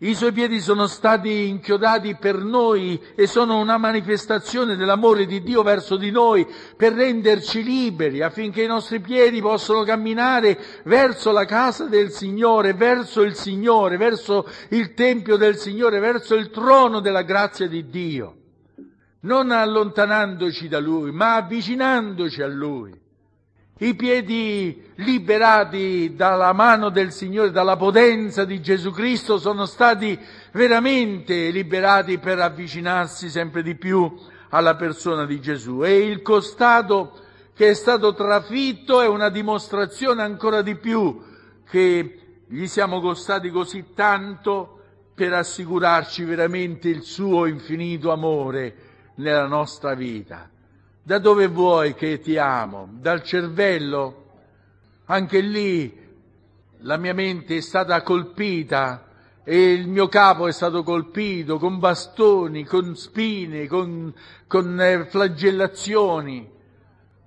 I 0.04 0.14
suoi 0.14 0.32
piedi 0.32 0.60
sono 0.60 0.86
stati 0.86 1.48
inchiodati 1.48 2.14
per 2.16 2.36
noi 2.36 3.02
e 3.14 3.26
sono 3.26 3.58
una 3.58 3.78
manifestazione 3.78 4.76
dell'amore 4.76 5.24
di 5.24 5.42
Dio 5.42 5.62
verso 5.62 5.96
di 5.96 6.10
noi 6.10 6.46
per 6.76 6.92
renderci 6.92 7.62
liberi 7.62 8.20
affinché 8.20 8.62
i 8.62 8.66
nostri 8.66 9.00
piedi 9.00 9.40
possano 9.40 9.82
camminare 9.82 10.62
verso 10.84 11.32
la 11.32 11.46
casa 11.46 11.86
del 11.86 12.10
Signore, 12.10 12.74
verso 12.74 13.22
il 13.22 13.34
Signore, 13.34 13.96
verso 13.96 14.46
il 14.68 14.92
Tempio 14.92 15.36
del 15.36 15.56
Signore, 15.56 16.00
verso 16.00 16.34
il 16.34 16.50
trono 16.50 17.00
della 17.00 17.22
grazia 17.22 17.66
di 17.66 17.88
Dio 17.88 18.36
non 19.20 19.50
allontanandoci 19.50 20.68
da 20.68 20.80
Lui, 20.80 21.12
ma 21.12 21.36
avvicinandoci 21.36 22.42
a 22.42 22.46
Lui. 22.46 23.03
I 23.78 23.96
piedi 23.96 24.92
liberati 24.96 26.14
dalla 26.14 26.52
mano 26.52 26.90
del 26.90 27.10
Signore, 27.10 27.50
dalla 27.50 27.76
potenza 27.76 28.44
di 28.44 28.60
Gesù 28.60 28.92
Cristo, 28.92 29.36
sono 29.38 29.66
stati 29.66 30.16
veramente 30.52 31.50
liberati 31.50 32.18
per 32.18 32.38
avvicinarsi 32.38 33.28
sempre 33.28 33.64
di 33.64 33.74
più 33.74 34.16
alla 34.50 34.76
persona 34.76 35.26
di 35.26 35.40
Gesù. 35.40 35.82
E 35.82 36.06
il 36.06 36.22
costato 36.22 37.18
che 37.52 37.70
è 37.70 37.74
stato 37.74 38.14
trafitto 38.14 39.00
è 39.00 39.08
una 39.08 39.28
dimostrazione 39.28 40.22
ancora 40.22 40.62
di 40.62 40.76
più 40.76 41.20
che 41.68 42.18
gli 42.46 42.66
siamo 42.66 43.00
costati 43.00 43.50
così 43.50 43.86
tanto 43.92 44.78
per 45.14 45.32
assicurarci 45.32 46.22
veramente 46.22 46.88
il 46.88 47.02
suo 47.02 47.46
infinito 47.46 48.12
amore 48.12 48.76
nella 49.16 49.48
nostra 49.48 49.94
vita. 49.94 50.48
Da 51.06 51.18
dove 51.18 51.48
vuoi 51.48 51.92
che 51.92 52.18
ti 52.18 52.38
amo? 52.38 52.88
Dal 52.90 53.22
cervello? 53.22 54.24
Anche 55.04 55.40
lì 55.40 55.94
la 56.78 56.96
mia 56.96 57.12
mente 57.12 57.58
è 57.58 57.60
stata 57.60 58.00
colpita 58.00 59.06
e 59.44 59.72
il 59.74 59.86
mio 59.86 60.08
capo 60.08 60.46
è 60.48 60.52
stato 60.52 60.82
colpito 60.82 61.58
con 61.58 61.78
bastoni, 61.78 62.64
con 62.64 62.96
spine, 62.96 63.66
con, 63.66 64.14
con 64.46 64.80
eh, 64.80 65.04
flagellazioni. 65.04 66.50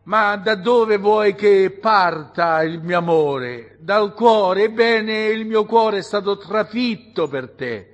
Ma 0.05 0.35
da 0.37 0.55
dove 0.55 0.97
vuoi 0.97 1.35
che 1.35 1.69
parta 1.79 2.63
il 2.63 2.81
mio 2.81 2.97
amore? 2.97 3.77
Dal 3.79 4.15
cuore. 4.15 4.63
Ebbene, 4.63 5.27
il 5.27 5.45
mio 5.45 5.65
cuore 5.65 5.99
è 5.99 6.01
stato 6.01 6.35
trafitto 6.37 7.27
per 7.27 7.51
te, 7.51 7.87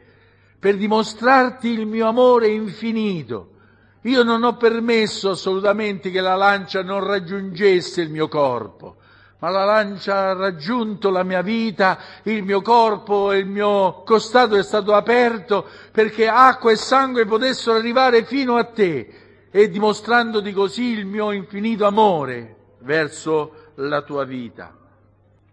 per 0.58 0.78
dimostrarti 0.78 1.68
il 1.68 1.86
mio 1.86 2.08
amore 2.08 2.48
infinito. 2.48 3.50
Io 4.04 4.24
non 4.24 4.44
ho 4.44 4.58
permesso 4.58 5.30
assolutamente 5.30 6.12
che 6.12 6.20
la 6.20 6.36
lancia 6.36 6.84
non 6.84 7.06
raggiungesse 7.06 8.02
il 8.02 8.10
mio 8.10 8.28
corpo, 8.28 8.98
ma 9.40 9.50
la 9.50 9.64
lancia 9.64 10.30
ha 10.30 10.34
raggiunto 10.34 11.10
la 11.10 11.24
mia 11.24 11.42
vita, 11.42 11.98
il 12.24 12.44
mio 12.44 12.62
corpo 12.62 13.32
e 13.32 13.38
il 13.38 13.46
mio 13.46 14.04
costato 14.04 14.56
è 14.56 14.64
stato 14.64 14.94
aperto 14.94 15.66
perché 15.92 16.28
acqua 16.28 16.72
e 16.72 16.76
sangue 16.76 17.26
potessero 17.26 17.78
arrivare 17.78 18.26
fino 18.26 18.58
a 18.58 18.66
te 18.66 19.48
e 19.50 19.70
dimostrandoti 19.70 20.52
così 20.52 20.98
il 20.98 21.06
mio 21.06 21.32
infinito 21.32 21.86
amore 21.86 22.56
verso 22.80 23.72
la 23.76 24.02
tua 24.02 24.26
vita. 24.26 24.76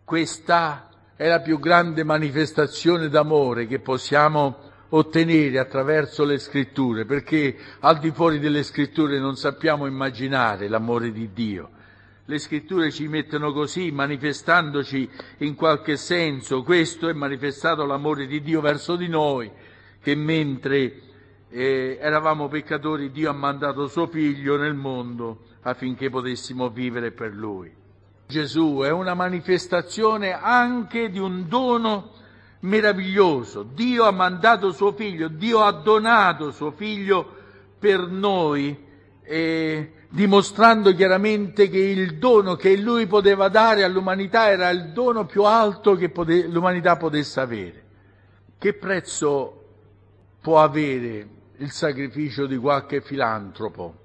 Questa 0.04 0.88
è 1.14 1.28
la 1.28 1.40
più 1.40 1.60
grande 1.60 2.02
manifestazione 2.02 3.08
d'amore 3.08 3.66
che 3.66 3.78
possiamo 3.78 4.69
ottenere 4.90 5.58
attraverso 5.58 6.24
le 6.24 6.38
scritture, 6.38 7.04
perché 7.04 7.56
al 7.80 7.98
di 7.98 8.10
fuori 8.10 8.38
delle 8.38 8.62
scritture 8.62 9.18
non 9.18 9.36
sappiamo 9.36 9.86
immaginare 9.86 10.68
l'amore 10.68 11.12
di 11.12 11.30
Dio. 11.32 11.70
Le 12.24 12.38
scritture 12.38 12.90
ci 12.90 13.08
mettono 13.08 13.52
così, 13.52 13.90
manifestandoci 13.90 15.08
in 15.38 15.54
qualche 15.54 15.96
senso, 15.96 16.62
questo 16.62 17.08
è 17.08 17.12
manifestato 17.12 17.84
l'amore 17.84 18.26
di 18.26 18.40
Dio 18.40 18.60
verso 18.60 18.94
di 18.96 19.08
noi, 19.08 19.50
che 20.00 20.14
mentre 20.14 21.00
eh, 21.50 21.98
eravamo 22.00 22.48
peccatori 22.48 23.10
Dio 23.10 23.30
ha 23.30 23.34
mandato 23.34 23.88
suo 23.88 24.06
figlio 24.06 24.56
nel 24.56 24.74
mondo 24.74 25.40
affinché 25.62 26.08
potessimo 26.08 26.70
vivere 26.70 27.10
per 27.10 27.32
lui. 27.32 27.70
Gesù 28.26 28.80
è 28.84 28.90
una 28.90 29.14
manifestazione 29.14 30.32
anche 30.32 31.10
di 31.10 31.18
un 31.18 31.48
dono 31.48 32.12
meraviglioso. 32.60 33.62
Dio 33.62 34.04
ha 34.04 34.10
mandato 34.10 34.72
suo 34.72 34.92
figlio, 34.92 35.28
Dio 35.28 35.60
ha 35.60 35.72
donato 35.72 36.50
suo 36.50 36.72
figlio 36.72 37.36
per 37.78 38.06
noi, 38.06 38.76
eh, 39.22 39.92
dimostrando 40.08 40.94
chiaramente 40.94 41.68
che 41.68 41.78
il 41.78 42.18
dono 42.18 42.56
che 42.56 42.76
lui 42.76 43.06
poteva 43.06 43.48
dare 43.48 43.84
all'umanità 43.84 44.50
era 44.50 44.68
il 44.70 44.92
dono 44.92 45.24
più 45.24 45.44
alto 45.44 45.94
che 45.94 46.10
pote- 46.10 46.46
l'umanità 46.46 46.96
potesse 46.96 47.40
avere. 47.40 47.84
Che 48.58 48.74
prezzo 48.74 49.64
può 50.40 50.60
avere 50.60 51.28
il 51.56 51.70
sacrificio 51.70 52.46
di 52.46 52.56
qualche 52.56 53.00
filantropo? 53.00 53.98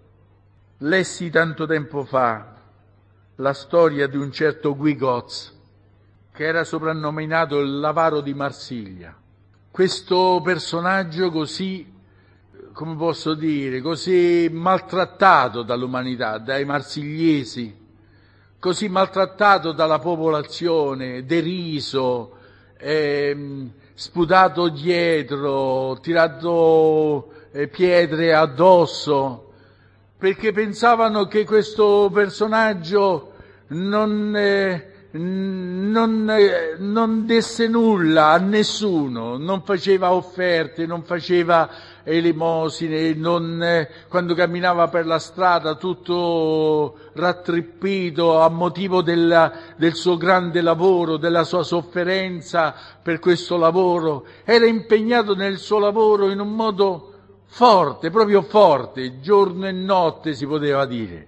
Lessi 0.79 1.29
tanto 1.29 1.65
tempo 1.65 2.05
fa 2.05 2.53
la 3.35 3.53
storia 3.53 4.07
di 4.07 4.17
un 4.17 4.31
certo 4.31 4.75
Guy 4.75 4.95
che 6.35 6.43
era 6.43 6.65
soprannominato 6.65 7.59
il 7.59 7.79
Lavaro 7.79 8.19
di 8.19 8.33
Marsiglia. 8.33 9.15
Questo 9.71 10.41
personaggio 10.43 11.31
così, 11.31 11.89
come 12.73 12.95
posso 12.97 13.35
dire, 13.35 13.79
così 13.79 14.49
maltrattato 14.51 15.63
dall'umanità, 15.63 16.37
dai 16.37 16.65
marsigliesi, 16.65 17.73
così 18.59 18.89
maltrattato 18.89 19.71
dalla 19.71 19.99
popolazione, 19.99 21.23
deriso, 21.25 22.35
eh, 22.79 23.69
sputato 23.93 24.67
dietro, 24.67 25.97
tirato 26.01 27.31
eh, 27.53 27.69
pietre 27.69 28.33
addosso, 28.33 29.53
perché 30.17 30.51
pensavano 30.51 31.27
che 31.27 31.45
questo 31.45 32.09
personaggio 32.13 33.31
non... 33.67 34.35
Eh, 34.35 34.89
non, 35.17 36.29
eh, 36.29 36.75
non 36.77 37.25
desse 37.25 37.67
nulla 37.67 38.31
a 38.31 38.37
nessuno, 38.37 39.37
non 39.37 39.61
faceva 39.63 40.13
offerte, 40.13 40.85
non 40.85 41.03
faceva 41.03 41.69
elemosine, 42.03 43.13
non, 43.13 43.61
eh, 43.63 43.89
quando 44.09 44.33
camminava 44.33 44.89
per 44.89 45.05
la 45.05 45.19
strada 45.19 45.75
tutto 45.75 46.97
rattrippito 47.13 48.41
a 48.41 48.49
motivo 48.49 49.01
della, 49.01 49.51
del 49.77 49.95
suo 49.95 50.17
grande 50.17 50.61
lavoro, 50.61 51.17
della 51.17 51.43
sua 51.43 51.63
sofferenza 51.63 52.75
per 53.01 53.19
questo 53.19 53.57
lavoro, 53.57 54.25
era 54.43 54.65
impegnato 54.65 55.33
nel 55.33 55.57
suo 55.57 55.79
lavoro 55.79 56.29
in 56.29 56.39
un 56.39 56.53
modo 56.53 57.13
forte, 57.45 58.09
proprio 58.09 58.41
forte, 58.41 59.21
giorno 59.21 59.65
e 59.65 59.71
notte 59.71 60.33
si 60.33 60.45
poteva 60.45 60.85
dire. 60.85 61.27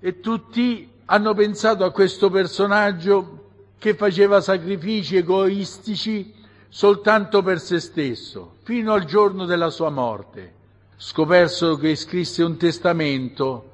E 0.00 0.20
tutti 0.20 0.93
hanno 1.06 1.34
pensato 1.34 1.84
a 1.84 1.90
questo 1.90 2.30
personaggio 2.30 3.42
che 3.78 3.94
faceva 3.94 4.40
sacrifici 4.40 5.16
egoistici 5.16 6.32
soltanto 6.68 7.42
per 7.42 7.60
se 7.60 7.78
stesso, 7.80 8.56
fino 8.62 8.92
al 8.92 9.04
giorno 9.04 9.44
della 9.44 9.70
sua 9.70 9.90
morte. 9.90 10.52
Scoperso 10.96 11.76
che 11.76 11.94
scrisse 11.96 12.42
un 12.42 12.56
testamento 12.56 13.70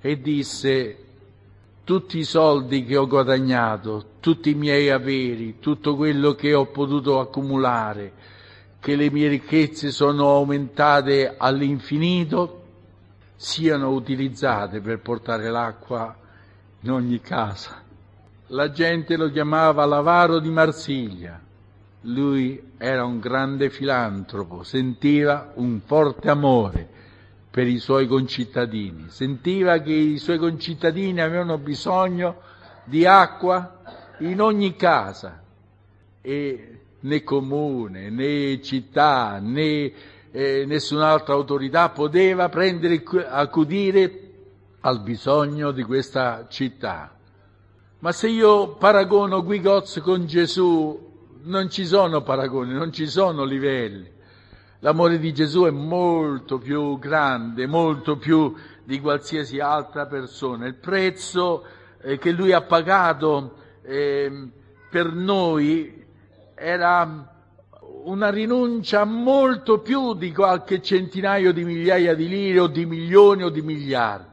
e 0.00 0.20
disse 0.20 0.96
tutti 1.84 2.18
i 2.18 2.24
soldi 2.24 2.84
che 2.84 2.96
ho 2.96 3.06
guadagnato, 3.06 4.04
tutti 4.20 4.50
i 4.50 4.54
miei 4.54 4.90
averi, 4.90 5.60
tutto 5.60 5.94
quello 5.94 6.34
che 6.34 6.54
ho 6.54 6.66
potuto 6.66 7.20
accumulare, 7.20 8.12
che 8.80 8.96
le 8.96 9.10
mie 9.10 9.28
ricchezze 9.28 9.90
sono 9.92 10.28
aumentate 10.28 11.34
all'infinito, 11.36 12.60
siano 13.36 13.90
utilizzate 13.90 14.80
per 14.80 15.00
portare 15.00 15.48
l'acqua 15.50 16.16
in 16.82 16.90
ogni 16.90 17.20
casa. 17.20 17.82
La 18.48 18.70
gente 18.70 19.16
lo 19.16 19.30
chiamava 19.30 19.84
l'avaro 19.84 20.38
di 20.38 20.50
Marsiglia. 20.50 21.40
Lui 22.02 22.72
era 22.76 23.04
un 23.04 23.20
grande 23.20 23.70
filantropo, 23.70 24.62
sentiva 24.64 25.52
un 25.54 25.80
forte 25.84 26.28
amore 26.28 26.88
per 27.50 27.66
i 27.66 27.78
suoi 27.78 28.06
concittadini, 28.06 29.04
sentiva 29.08 29.78
che 29.78 29.92
i 29.92 30.18
suoi 30.18 30.38
concittadini 30.38 31.20
avevano 31.20 31.58
bisogno 31.58 32.40
di 32.84 33.06
acqua 33.06 33.80
in 34.18 34.40
ogni 34.40 34.74
casa 34.74 35.40
e 36.20 36.78
né 37.00 37.22
comune, 37.22 38.10
né 38.10 38.60
città, 38.62 39.38
né 39.40 39.92
eh, 40.32 40.64
nessun'altra 40.66 41.34
autorità 41.34 41.90
poteva 41.90 42.48
prendere, 42.48 43.04
accudire 43.28 44.21
al 44.82 45.00
bisogno 45.00 45.70
di 45.70 45.82
questa 45.82 46.46
città. 46.48 47.16
Ma 48.00 48.12
se 48.12 48.28
io 48.28 48.74
paragono 48.74 49.42
Guigoz 49.44 50.00
con 50.00 50.26
Gesù, 50.26 51.10
non 51.44 51.70
ci 51.70 51.84
sono 51.86 52.22
paragoni, 52.22 52.72
non 52.72 52.92
ci 52.92 53.06
sono 53.06 53.44
livelli. 53.44 54.10
L'amore 54.80 55.18
di 55.18 55.32
Gesù 55.32 55.62
è 55.62 55.70
molto 55.70 56.58
più 56.58 56.98
grande, 56.98 57.66
molto 57.66 58.16
più 58.16 58.52
di 58.84 59.00
qualsiasi 59.00 59.60
altra 59.60 60.06
persona. 60.06 60.66
Il 60.66 60.74
prezzo 60.74 61.64
eh, 62.00 62.18
che 62.18 62.32
lui 62.32 62.52
ha 62.52 62.62
pagato 62.62 63.54
eh, 63.82 64.48
per 64.90 65.12
noi 65.12 66.04
era 66.56 67.30
una 68.04 68.30
rinuncia 68.30 69.04
molto 69.04 69.78
più 69.78 70.14
di 70.14 70.32
qualche 70.32 70.82
centinaio 70.82 71.52
di 71.52 71.62
migliaia 71.62 72.16
di 72.16 72.26
lire 72.26 72.58
o 72.58 72.66
di 72.66 72.84
milioni 72.84 73.44
o 73.44 73.48
di 73.48 73.62
miliardi. 73.62 74.31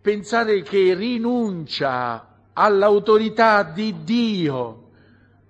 Pensare 0.00 0.62
che 0.62 0.94
rinuncia 0.94 2.28
all'autorità 2.52 3.62
di 3.62 4.02
Dio, 4.02 4.80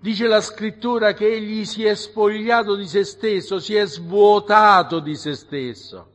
Dice 0.02 0.26
la 0.26 0.40
scrittura 0.40 1.12
che 1.12 1.30
egli 1.30 1.66
si 1.66 1.84
è 1.84 1.94
spogliato 1.94 2.74
di 2.74 2.86
se 2.86 3.04
stesso, 3.04 3.58
si 3.58 3.74
è 3.74 3.84
svuotato 3.84 4.98
di 4.98 5.14
se 5.14 5.34
stesso. 5.34 6.12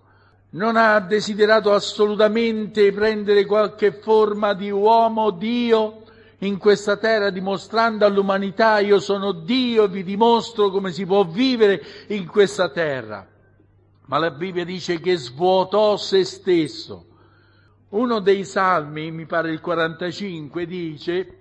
Non 0.51 0.75
ha 0.75 0.99
desiderato 0.99 1.71
assolutamente 1.71 2.91
prendere 2.91 3.45
qualche 3.45 3.91
forma 3.91 4.55
di 4.55 4.71
uomo, 4.71 5.29
Dio, 5.29 6.01
in 6.39 6.57
questa 6.57 6.97
terra 6.97 7.29
dimostrando 7.29 8.07
all'umanità 8.07 8.79
io 8.79 8.99
sono 8.99 9.31
Dio 9.33 9.83
e 9.83 9.89
vi 9.89 10.03
dimostro 10.03 10.71
come 10.71 10.91
si 10.91 11.05
può 11.05 11.23
vivere 11.23 11.79
in 12.07 12.25
questa 12.25 12.71
terra. 12.71 13.27
Ma 14.07 14.17
la 14.17 14.31
Bibbia 14.31 14.65
dice 14.65 14.99
che 14.99 15.15
svuotò 15.15 15.95
se 15.95 16.23
stesso. 16.23 17.05
Uno 17.95 18.19
dei 18.19 18.43
salmi, 18.43 19.09
mi 19.09 19.25
pare 19.25 19.51
il 19.51 19.61
45, 19.61 20.65
dice 20.65 21.37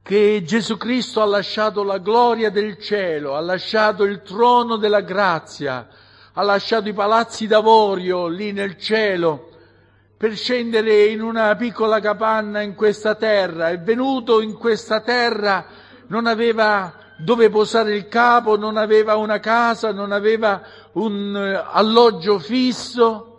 che 0.00 0.40
Gesù 0.44 0.76
Cristo 0.76 1.20
ha 1.20 1.24
lasciato 1.24 1.82
la 1.82 1.98
gloria 1.98 2.50
del 2.50 2.78
cielo, 2.78 3.34
ha 3.34 3.40
lasciato 3.40 4.04
il 4.04 4.22
trono 4.22 4.76
della 4.76 5.00
grazia, 5.00 5.88
ha 6.34 6.42
lasciato 6.42 6.88
i 6.88 6.92
palazzi 6.92 7.48
d'avorio 7.48 8.28
lì 8.28 8.52
nel 8.52 8.78
cielo 8.78 9.48
per 10.16 10.36
scendere 10.36 11.06
in 11.06 11.20
una 11.20 11.56
piccola 11.56 11.98
capanna 11.98 12.60
in 12.60 12.76
questa 12.76 13.16
terra. 13.16 13.70
È 13.70 13.80
venuto 13.80 14.40
in 14.40 14.56
questa 14.56 15.00
terra, 15.00 15.66
non 16.06 16.26
aveva 16.26 16.94
dove 17.18 17.50
posare 17.50 17.96
il 17.96 18.06
capo, 18.06 18.56
non 18.56 18.76
aveva 18.76 19.16
una 19.16 19.40
casa, 19.40 19.90
non 19.90 20.12
aveva 20.12 20.62
un 20.92 21.36
eh, 21.36 21.60
alloggio 21.72 22.38
fisso, 22.38 23.31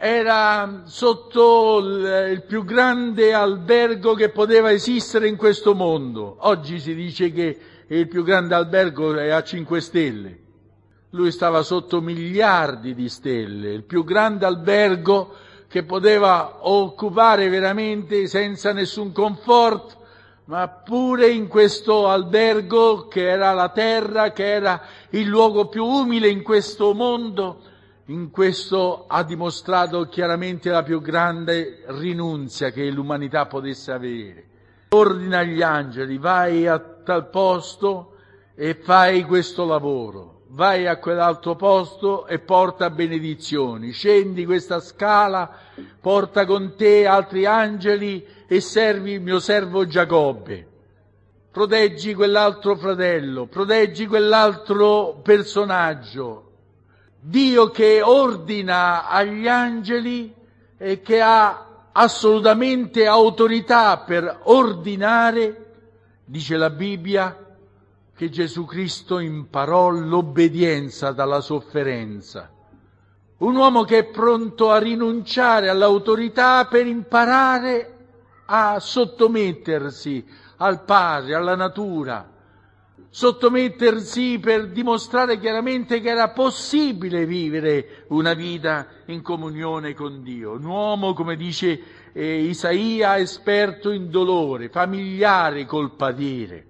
era 0.00 0.82
sotto 0.84 1.78
il 1.80 2.44
più 2.46 2.64
grande 2.64 3.34
albergo 3.34 4.14
che 4.14 4.28
poteva 4.28 4.70
esistere 4.70 5.26
in 5.26 5.36
questo 5.36 5.74
mondo. 5.74 6.36
Oggi 6.40 6.78
si 6.78 6.94
dice 6.94 7.32
che 7.32 7.58
il 7.88 8.06
più 8.06 8.22
grande 8.22 8.54
albergo 8.54 9.16
è 9.16 9.30
a 9.30 9.42
5 9.42 9.80
stelle. 9.80 10.38
Lui 11.10 11.32
stava 11.32 11.62
sotto 11.62 12.00
miliardi 12.00 12.94
di 12.94 13.08
stelle, 13.08 13.72
il 13.72 13.82
più 13.82 14.04
grande 14.04 14.46
albergo 14.46 15.34
che 15.66 15.82
poteva 15.82 16.58
occupare 16.68 17.48
veramente 17.48 18.28
senza 18.28 18.72
nessun 18.72 19.10
comfort, 19.10 19.96
ma 20.44 20.68
pure 20.68 21.28
in 21.28 21.48
questo 21.48 22.08
albergo 22.08 23.08
che 23.08 23.28
era 23.28 23.52
la 23.52 23.70
terra, 23.70 24.30
che 24.30 24.48
era 24.48 24.80
il 25.10 25.26
luogo 25.26 25.66
più 25.66 25.84
umile 25.84 26.28
in 26.28 26.42
questo 26.42 26.94
mondo, 26.94 27.62
in 28.10 28.30
questo 28.30 29.04
ha 29.06 29.22
dimostrato 29.22 30.08
chiaramente 30.08 30.70
la 30.70 30.82
più 30.82 31.00
grande 31.02 31.82
rinunzia 31.88 32.70
che 32.70 32.88
l'umanità 32.90 33.44
potesse 33.46 33.92
avere. 33.92 34.44
Ordina 34.90 35.40
agli 35.40 35.60
angeli, 35.60 36.16
vai 36.16 36.66
a 36.66 36.78
tal 36.78 37.28
posto 37.28 38.14
e 38.54 38.74
fai 38.74 39.24
questo 39.24 39.66
lavoro, 39.66 40.44
vai 40.48 40.86
a 40.86 40.96
quell'altro 40.96 41.54
posto 41.56 42.26
e 42.26 42.38
porta 42.38 42.88
benedizioni, 42.88 43.90
scendi 43.90 44.46
questa 44.46 44.80
scala, 44.80 45.50
porta 46.00 46.46
con 46.46 46.76
te 46.76 47.06
altri 47.06 47.44
angeli 47.44 48.26
e 48.46 48.60
servi 48.62 49.12
il 49.12 49.20
mio 49.20 49.38
servo 49.38 49.86
Giacobbe. 49.86 50.66
Proteggi 51.50 52.14
quell'altro 52.14 52.74
fratello, 52.74 53.44
proteggi 53.44 54.06
quell'altro 54.06 55.20
personaggio, 55.22 56.47
Dio 57.20 57.70
che 57.70 58.00
ordina 58.00 59.08
agli 59.08 59.48
angeli 59.48 60.32
e 60.76 61.00
che 61.02 61.20
ha 61.20 61.66
assolutamente 61.92 63.06
autorità 63.06 63.98
per 63.98 64.40
ordinare, 64.44 65.72
dice 66.24 66.56
la 66.56 66.70
Bibbia, 66.70 67.36
che 68.14 68.30
Gesù 68.30 68.64
Cristo 68.64 69.18
imparò 69.18 69.90
l'obbedienza 69.90 71.12
dalla 71.12 71.40
sofferenza. 71.40 72.50
Un 73.38 73.56
uomo 73.56 73.84
che 73.84 73.98
è 73.98 74.04
pronto 74.04 74.70
a 74.70 74.78
rinunciare 74.78 75.68
all'autorità 75.68 76.66
per 76.66 76.86
imparare 76.86 77.96
a 78.46 78.78
sottomettersi 78.80 80.26
al 80.56 80.84
Padre, 80.84 81.34
alla 81.34 81.54
natura, 81.54 82.28
sottomettersi 83.10 84.38
per 84.38 84.68
dimostrare 84.68 85.38
chiaramente 85.38 86.00
che 86.00 86.10
era 86.10 86.30
possibile 86.30 87.24
vivere 87.24 88.04
una 88.08 88.34
vita 88.34 88.86
in 89.06 89.22
comunione 89.22 89.94
con 89.94 90.22
Dio. 90.22 90.52
Un 90.52 90.64
uomo, 90.64 91.14
come 91.14 91.36
dice 91.36 91.80
eh, 92.12 92.42
Isaia, 92.42 93.18
esperto 93.18 93.90
in 93.90 94.10
dolore, 94.10 94.68
familiare 94.68 95.64
col 95.64 95.92
padire. 95.92 96.66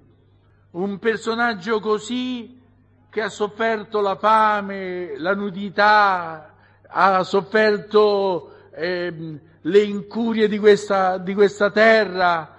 Un 0.73 0.99
personaggio 0.99 1.81
così 1.81 2.61
che 3.11 3.23
ha 3.23 3.29
sofferto 3.29 4.01
la 4.01 4.17
fame, 4.17 5.19
la 5.19 5.35
nudità, 5.35 6.55
ha 6.87 7.23
sofferto 7.25 8.69
eh, 8.75 9.41
le 9.61 9.79
incurie 9.81 10.47
di 10.47 10.59
questa, 10.59 11.19
di 11.19 11.35
questa 11.35 11.71
terra, 11.71 12.57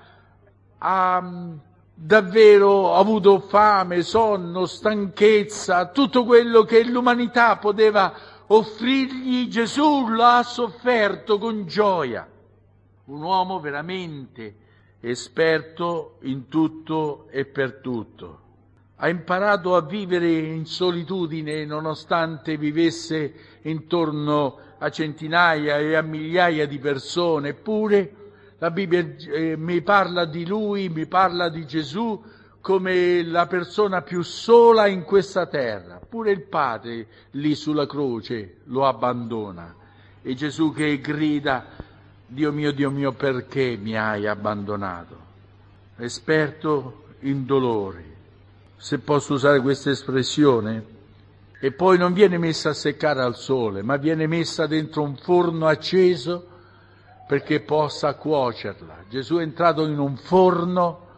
ha 0.78 1.58
davvero 2.02 2.96
avuto 2.96 3.42
fame, 3.42 4.04
sonno, 4.04 4.66
stanchezza, 4.66 5.88
tutto 5.88 6.24
quello 6.24 6.64
che 6.64 6.86
l'umanità 6.86 7.58
poteva 7.58 8.14
offrirgli, 8.48 9.50
Gesù 9.50 10.08
l'ha 10.08 10.42
sofferto 10.44 11.38
con 11.38 11.66
gioia. 11.66 12.26
Un 13.06 13.22
uomo 13.22 13.60
veramente 13.60 14.56
esperto 15.02 16.20
in 16.22 16.48
tutto 16.48 17.28
e 17.30 17.44
per 17.44 17.80
tutto. 17.82 18.40
Ha 18.96 19.10
imparato 19.10 19.76
a 19.76 19.82
vivere 19.82 20.32
in 20.32 20.66
solitudine 20.66 21.66
nonostante 21.66 22.58
vivesse 22.58 23.34
intorno 23.64 24.58
a 24.78 24.90
centinaia 24.90 25.78
e 25.78 25.96
a 25.96 26.02
migliaia 26.02 26.66
di 26.66 26.80
persone, 26.80 27.50
eppure 27.50 28.19
la 28.60 28.72
Bibbia 28.72 29.16
eh, 29.32 29.56
mi 29.58 29.82
parla 29.82 30.26
di 30.26 30.46
lui, 30.46 30.90
mi 30.90 31.06
parla 31.06 31.50
di 31.50 31.66
Gesù 31.66 32.22
come 32.60 33.24
la 33.24 33.48
persona 33.48 34.02
più 34.02 34.22
sola 34.22 34.88
in 34.88 35.04
questa 35.04 35.46
terra. 35.46 36.00
Pure 36.08 36.32
il 36.32 36.42
Padre 36.42 37.08
lì 37.32 37.56
sulla 37.56 37.88
croce 37.88 38.58
lo 38.66 38.86
abbandona. 38.86 39.74
E 40.22 40.36
Gesù 40.36 40.74
che 40.74 41.00
grida, 41.00 41.68
Dio 42.28 42.52
mio, 42.52 42.74
Dio 42.74 42.92
mio, 42.92 43.14
perché 43.14 43.78
mi 43.78 43.98
hai 43.98 44.28
abbandonato? 44.28 45.28
Esperto 45.96 47.06
in 47.22 47.46
dolori, 47.46 48.04
se 48.76 49.00
posso 49.00 49.36
usare 49.36 49.62
questa 49.62 49.90
espressione, 49.90 50.98
e 51.62 51.72
poi 51.72 51.98
non 51.98 52.12
viene 52.12 52.38
messa 52.38 52.70
a 52.70 52.74
seccare 52.74 53.22
al 53.22 53.38
sole, 53.38 53.84
ma 53.84 53.96
viene 53.96 54.28
messa 54.28 54.68
dentro 54.68 55.02
un 55.02 55.16
forno 55.16 55.66
acceso 55.66 56.49
perché 57.30 57.60
possa 57.60 58.16
cuocerla. 58.16 59.04
Gesù 59.08 59.36
è 59.36 59.44
entrato 59.44 59.86
in 59.86 60.00
un 60.00 60.18
forno 60.18 61.10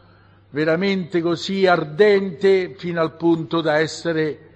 veramente 0.49 1.21
così 1.21 1.65
ardente 1.65 2.73
fino 2.75 2.99
al 2.99 3.15
punto 3.15 3.61
da 3.61 3.77
essere 3.77 4.49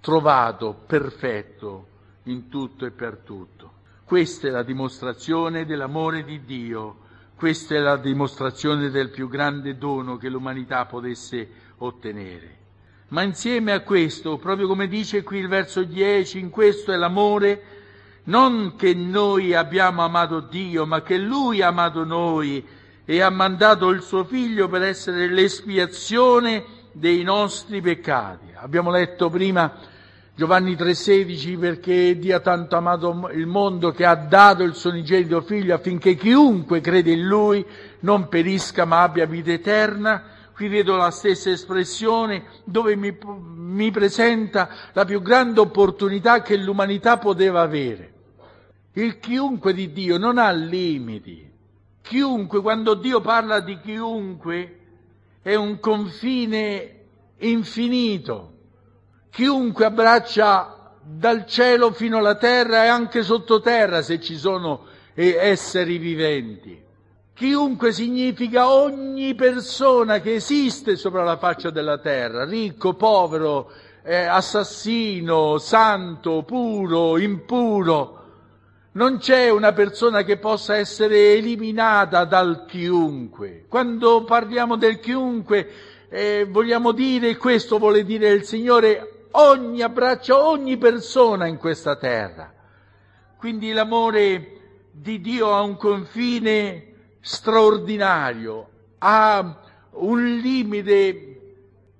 trovato 0.00 0.78
perfetto 0.86 1.86
in 2.26 2.48
tutto 2.48 2.86
e 2.86 2.92
per 2.92 3.16
tutto. 3.24 3.72
Questa 4.04 4.46
è 4.46 4.50
la 4.52 4.62
dimostrazione 4.62 5.66
dell'amore 5.66 6.22
di 6.22 6.44
Dio, 6.44 6.98
questa 7.34 7.74
è 7.74 7.78
la 7.78 7.96
dimostrazione 7.96 8.88
del 8.88 9.10
più 9.10 9.28
grande 9.28 9.76
dono 9.76 10.16
che 10.16 10.28
l'umanità 10.28 10.86
potesse 10.86 11.48
ottenere. 11.78 12.58
Ma 13.08 13.22
insieme 13.22 13.72
a 13.72 13.80
questo, 13.80 14.36
proprio 14.36 14.68
come 14.68 14.86
dice 14.86 15.24
qui 15.24 15.38
il 15.38 15.48
verso 15.48 15.82
10, 15.82 16.38
in 16.38 16.50
questo 16.50 16.92
è 16.92 16.96
l'amore, 16.96 17.75
non 18.26 18.74
che 18.76 18.94
noi 18.94 19.54
abbiamo 19.54 20.02
amato 20.02 20.40
Dio, 20.40 20.86
ma 20.86 21.02
che 21.02 21.18
Lui 21.18 21.62
ha 21.62 21.68
amato 21.68 22.04
noi 22.04 22.64
e 23.04 23.20
ha 23.20 23.30
mandato 23.30 23.88
il 23.90 24.02
suo 24.02 24.24
figlio 24.24 24.68
per 24.68 24.82
essere 24.82 25.28
l'espiazione 25.28 26.64
dei 26.92 27.22
nostri 27.22 27.80
peccati. 27.80 28.46
Abbiamo 28.54 28.90
letto 28.90 29.28
prima 29.30 29.72
Giovanni 30.34 30.74
3:16 30.74 31.56
perché 31.58 32.18
Dio 32.18 32.36
ha 32.36 32.40
tanto 32.40 32.76
amato 32.76 33.30
il 33.32 33.46
mondo 33.46 33.92
che 33.92 34.04
ha 34.04 34.16
dato 34.16 34.64
il 34.64 34.74
suo 34.74 34.90
unigenito 34.90 35.40
figlio 35.42 35.74
affinché 35.74 36.14
chiunque 36.14 36.80
crede 36.80 37.12
in 37.12 37.26
lui 37.26 37.64
non 38.00 38.28
perisca 38.28 38.84
ma 38.84 39.02
abbia 39.02 39.26
vita 39.26 39.52
eterna. 39.52 40.34
Qui 40.52 40.68
vedo 40.68 40.96
la 40.96 41.10
stessa 41.10 41.50
espressione 41.50 42.44
dove 42.64 42.96
mi, 42.96 43.16
mi 43.54 43.90
presenta 43.90 44.68
la 44.94 45.04
più 45.04 45.22
grande 45.22 45.60
opportunità 45.60 46.42
che 46.42 46.56
l'umanità 46.56 47.18
poteva 47.18 47.60
avere. 47.60 48.14
Il 48.98 49.18
chiunque 49.18 49.74
di 49.74 49.92
Dio 49.92 50.16
non 50.16 50.38
ha 50.38 50.50
limiti. 50.50 51.46
Chiunque, 52.00 52.62
quando 52.62 52.94
Dio 52.94 53.20
parla 53.20 53.60
di 53.60 53.78
chiunque, 53.78 54.78
è 55.42 55.54
un 55.54 55.78
confine 55.80 56.94
infinito. 57.38 58.52
Chiunque 59.28 59.84
abbraccia 59.84 60.94
dal 61.02 61.46
cielo 61.46 61.92
fino 61.92 62.16
alla 62.16 62.36
terra 62.36 62.84
e 62.84 62.86
anche 62.86 63.22
sottoterra 63.22 64.00
se 64.00 64.18
ci 64.18 64.38
sono 64.38 64.86
eh, 65.12 65.36
esseri 65.38 65.98
viventi. 65.98 66.82
Chiunque 67.34 67.92
significa 67.92 68.72
ogni 68.72 69.34
persona 69.34 70.20
che 70.20 70.36
esiste 70.36 70.96
sopra 70.96 71.22
la 71.22 71.36
faccia 71.36 71.68
della 71.68 71.98
terra, 71.98 72.46
ricco, 72.46 72.94
povero, 72.94 73.70
eh, 74.02 74.24
assassino, 74.24 75.58
santo, 75.58 76.44
puro, 76.44 77.18
impuro. 77.18 78.24
Non 78.96 79.18
c'è 79.18 79.50
una 79.50 79.74
persona 79.74 80.24
che 80.24 80.38
possa 80.38 80.76
essere 80.76 81.34
eliminata 81.34 82.24
dal 82.24 82.64
chiunque. 82.66 83.66
Quando 83.68 84.24
parliamo 84.24 84.76
del 84.76 85.00
chiunque 85.00 85.68
eh, 86.08 86.46
vogliamo 86.48 86.92
dire, 86.92 87.36
questo 87.36 87.76
vuole 87.76 88.04
dire 88.04 88.30
il 88.30 88.44
Signore, 88.44 89.26
ogni 89.32 89.82
abbraccia 89.82 90.42
ogni 90.42 90.78
persona 90.78 91.44
in 91.46 91.58
questa 91.58 91.96
terra. 91.96 92.50
Quindi 93.36 93.70
l'amore 93.72 94.60
di 94.92 95.20
Dio 95.20 95.52
ha 95.52 95.60
un 95.60 95.76
confine 95.76 96.92
straordinario, 97.20 98.68
ha 98.96 99.60
un 99.90 100.36
limite, 100.36 101.40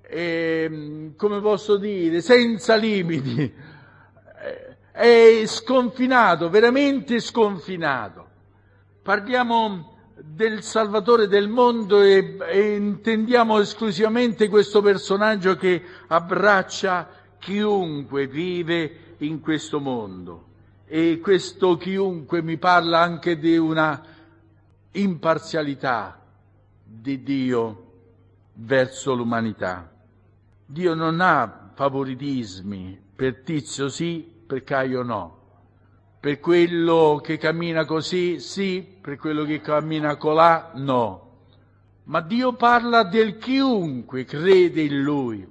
eh, 0.00 1.10
come 1.14 1.40
posso 1.42 1.76
dire, 1.76 2.22
senza 2.22 2.74
limiti, 2.74 3.52
è 4.96 5.42
sconfinato, 5.44 6.48
veramente 6.48 7.20
sconfinato. 7.20 8.26
Parliamo 9.02 9.94
del 10.18 10.62
Salvatore 10.62 11.28
del 11.28 11.48
mondo 11.48 12.00
e, 12.00 12.38
e 12.48 12.76
intendiamo 12.76 13.58
esclusivamente 13.60 14.48
questo 14.48 14.80
personaggio 14.80 15.54
che 15.56 15.82
abbraccia 16.06 17.06
chiunque 17.38 18.26
vive 18.26 19.16
in 19.18 19.40
questo 19.42 19.80
mondo. 19.80 20.44
E 20.86 21.20
questo 21.22 21.76
chiunque 21.76 22.40
mi 22.40 22.56
parla 22.56 23.00
anche 23.00 23.38
di 23.38 23.58
una 23.58 24.02
imparzialità 24.92 26.18
di 26.82 27.22
Dio 27.22 27.84
verso 28.54 29.12
l'umanità. 29.14 29.92
Dio 30.64 30.94
non 30.94 31.20
ha 31.20 31.70
favoritismi 31.74 32.98
per 33.14 33.42
Tizio 33.42 33.90
sì, 33.90 34.35
per 34.46 34.62
Caio 34.62 35.02
no. 35.02 35.34
Per 36.20 36.40
quello 36.40 37.20
che 37.22 37.36
cammina 37.36 37.84
così 37.84 38.40
sì, 38.40 38.96
per 39.00 39.16
quello 39.16 39.44
che 39.44 39.60
cammina 39.60 40.16
colà 40.16 40.70
no. 40.74 41.22
Ma 42.04 42.20
Dio 42.20 42.54
parla 42.54 43.02
del 43.02 43.36
chiunque 43.38 44.24
crede 44.24 44.82
in 44.82 45.02
Lui. 45.02 45.46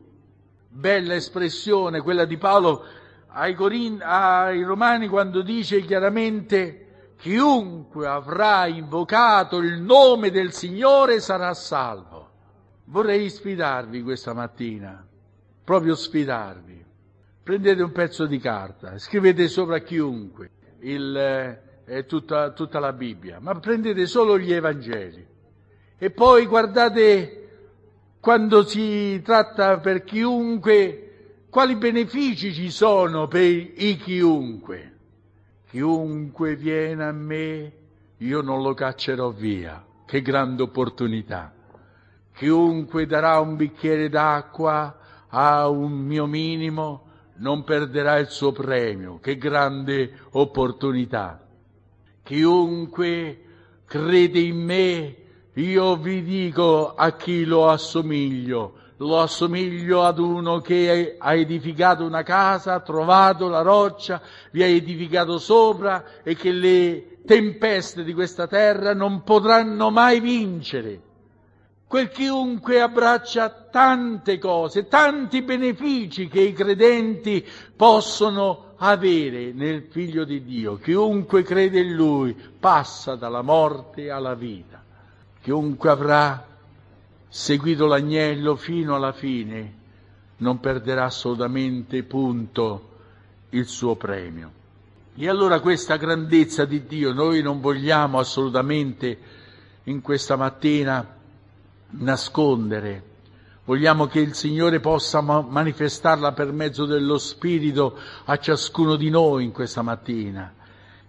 Bella 0.67 1.13
espressione 1.15 2.01
quella 2.01 2.25
di 2.25 2.38
Paolo 2.38 2.86
ai, 3.27 3.53
Corin- 3.53 4.01
ai 4.01 4.63
Romani 4.63 5.08
quando 5.08 5.41
dice 5.41 5.81
chiaramente 5.81 7.13
chiunque 7.17 8.08
avrà 8.08 8.67
invocato 8.67 9.58
il 9.58 9.81
nome 9.81 10.31
del 10.31 10.53
Signore 10.53 11.19
sarà 11.19 11.53
salvo. 11.53 12.29
Vorrei 12.86 13.29
sfidarvi 13.29 14.03
questa 14.03 14.34
mattina, 14.34 15.05
proprio 15.63 15.95
sfidarvi. 15.95 16.85
Prendete 17.45 17.84
un 17.84 17.91
pezzo 17.91 18.25
di 18.25 18.39
carta, 18.39 18.97
scrivete 18.97 19.47
sopra 19.47 19.77
chiunque 19.77 20.49
il, 20.79 21.15
eh, 21.86 22.05
tutta, 22.08 22.49
tutta 22.53 22.79
la 22.79 22.91
Bibbia, 22.91 23.39
ma 23.39 23.53
prendete 23.60 24.08
solo 24.08 24.39
gli 24.39 24.51
Evangeli. 24.51 25.23
E 25.95 26.10
poi 26.10 26.47
guardate 26.47 27.49
quando 28.19 28.63
si 28.63 29.21
tratta 29.23 29.77
per 29.77 30.03
chiunque, 30.03 31.43
quali 31.51 31.75
benefici 31.75 32.51
ci 32.51 32.71
sono 32.71 33.27
per 33.27 33.43
i 33.43 33.95
chiunque. 34.01 34.93
Chiunque 35.69 36.55
viene 36.55 37.03
a 37.03 37.12
me, 37.12 37.73
io 38.17 38.41
non 38.41 38.63
lo 38.63 38.73
caccerò 38.73 39.29
via. 39.29 39.86
Che 40.03 40.21
grande 40.23 40.63
opportunità. 40.63 41.53
Chiunque 42.34 43.05
darà 43.05 43.39
un 43.39 43.55
bicchiere 43.55 44.10
d'acqua 44.10 44.97
a 45.27 45.69
un 45.69 45.91
mio 45.91 46.25
minimo, 46.25 47.04
non 47.38 47.63
perderà 47.63 48.17
il 48.17 48.30
suo 48.30 48.52
premio. 48.52 49.19
Che 49.19 49.38
grande 49.38 50.12
opportunità. 50.32 51.45
Chiunque 52.24 53.41
crede 53.86 54.39
in 54.39 54.58
me, 54.58 55.15
io 55.54 55.95
vi 55.98 56.24
dico 56.24 56.95
a 56.95 57.12
chi 57.15 57.45
lo 57.45 57.69
assomiglio 57.69 58.84
lo 58.98 59.19
assomiglio 59.19 60.04
ad 60.04 60.19
uno 60.19 60.60
che 60.60 61.15
ha 61.17 61.34
edificato 61.34 62.06
una 62.06 62.24
casa, 62.24 62.76
ha 62.76 62.80
trovato 62.80 63.50
la 63.50 63.62
roccia, 63.62 64.21
vi 64.52 64.63
ha 64.63 64.67
edificato 64.67 65.38
sopra 65.38 66.21
e 66.24 66.36
che 66.36 66.52
le 66.52 67.17
tempeste 67.26 68.04
di 68.04 68.13
questa 68.13 68.48
terra 68.48 68.93
non 68.93 69.24
potranno 69.24 69.89
mai 69.89 70.19
vincere. 70.19 71.02
Quel 71.95 72.10
chiunque 72.10 72.81
abbraccia 72.81 73.49
tante 73.71 74.38
cose, 74.38 74.89
tanti 74.89 75.41
benefici 75.43 76.27
che 76.27 76.41
i 76.41 76.51
credenti 76.51 77.41
possono 77.73 78.73
avere 78.79 79.53
nel 79.53 79.84
Figlio 79.89 80.25
di 80.25 80.43
Dio. 80.43 80.75
Chiunque 80.75 81.41
crede 81.43 81.79
in 81.79 81.95
Lui 81.95 82.36
passa 82.60 83.15
dalla 83.15 83.41
morte 83.41 84.10
alla 84.10 84.34
vita. 84.34 84.84
Chiunque 85.41 85.89
avrà 85.89 86.45
seguito 87.29 87.86
l'agnello 87.86 88.58
fino 88.58 88.95
alla 88.95 89.13
fine, 89.13 89.73
non 90.39 90.60
perderà 90.60 91.05
assolutamente 91.05 92.03
punto 92.03 92.89
il 93.51 93.67
suo 93.67 93.95
premio. 93.95 94.51
E 95.15 95.29
allora 95.29 95.62
questa 95.62 95.95
grandezza 95.95 96.65
di 96.65 96.86
Dio 96.86 97.13
noi 97.13 97.41
non 97.41 97.62
vogliamo 97.62 98.19
assolutamente 98.19 99.17
in 99.84 100.01
questa 100.01 100.36
mattina 100.36 101.14
nascondere. 101.91 103.04
Vogliamo 103.65 104.06
che 104.06 104.19
il 104.19 104.36
Signore 104.36 104.80
possa 104.80 105.21
manifestarla 105.21 106.34
per 106.34 106.52
mezzo 106.52 106.86
dello 106.86 107.17
Spirito 107.17 107.98
a 108.26 108.38
ciascuno 108.38 108.95
di 108.95 109.10
noi 109.10 109.43
in 109.43 109.52
questa 109.52 109.82
mattina, 109.82 110.54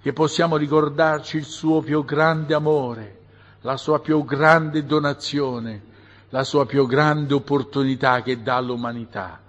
che 0.00 0.12
possiamo 0.12 0.56
ricordarci 0.56 1.36
il 1.36 1.44
suo 1.44 1.82
più 1.82 2.04
grande 2.04 2.54
amore, 2.54 3.18
la 3.60 3.76
sua 3.76 4.00
più 4.00 4.24
grande 4.24 4.86
donazione, 4.86 5.82
la 6.30 6.44
sua 6.44 6.64
più 6.64 6.86
grande 6.86 7.34
opportunità 7.34 8.22
che 8.22 8.42
dà 8.42 8.56
all'umanità. 8.56 9.40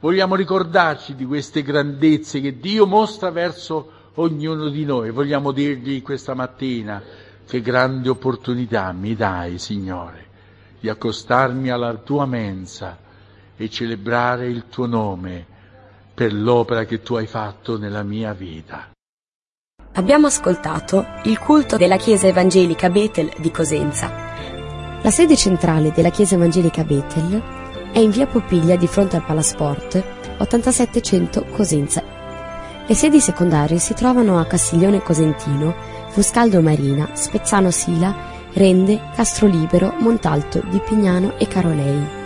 Vogliamo 0.00 0.34
ricordarci 0.34 1.14
di 1.14 1.26
queste 1.26 1.62
grandezze 1.62 2.40
che 2.40 2.58
Dio 2.58 2.86
mostra 2.86 3.30
verso 3.30 3.92
ognuno 4.14 4.68
di 4.68 4.84
noi. 4.84 5.10
Vogliamo 5.10 5.52
dirgli 5.52 6.00
questa 6.00 6.34
mattina 6.34 7.02
che 7.46 7.60
grande 7.60 8.08
opportunità 8.08 8.92
mi 8.92 9.14
dai, 9.14 9.58
Signore, 9.58 10.28
di 10.80 10.88
accostarmi 10.88 11.70
alla 11.70 11.94
tua 11.94 12.26
mensa 12.26 12.98
e 13.56 13.68
celebrare 13.68 14.48
il 14.48 14.64
tuo 14.68 14.86
nome 14.86 15.46
per 16.14 16.32
l'opera 16.32 16.84
che 16.84 17.02
tu 17.02 17.14
hai 17.14 17.26
fatto 17.26 17.78
nella 17.78 18.02
mia 18.02 18.32
vita. 18.32 18.90
Abbiamo 19.94 20.28
ascoltato 20.28 21.04
il 21.24 21.38
culto 21.38 21.76
della 21.76 21.96
Chiesa 21.96 22.26
Evangelica 22.26 22.88
Betel 22.88 23.32
di 23.38 23.50
Cosenza. 23.50 24.10
La 25.02 25.10
sede 25.10 25.36
centrale 25.36 25.92
della 25.92 26.10
Chiesa 26.10 26.36
Evangelica 26.36 26.84
Betel 26.84 27.42
è 27.92 27.98
in 27.98 28.10
via 28.10 28.26
Popiglia 28.26 28.76
di 28.76 28.86
fronte 28.86 29.16
al 29.16 29.24
Palasport 29.24 30.02
8700 30.38 31.44
Cosenza. 31.46 32.02
Le 32.86 32.94
sedi 32.94 33.20
secondarie 33.20 33.78
si 33.78 33.94
trovano 33.94 34.38
a 34.38 34.46
Castiglione 34.46 35.02
Cosentino, 35.02 35.74
Fuscaldo 36.08 36.60
Marina, 36.60 37.10
Spezzano 37.14 37.70
Sila, 37.70 38.39
Rende, 38.52 39.00
Castrolibero, 39.14 39.94
Montalto, 39.98 40.62
Di 40.68 40.80
Pignano 40.80 41.38
e 41.38 41.46
Carolei. 41.46 42.18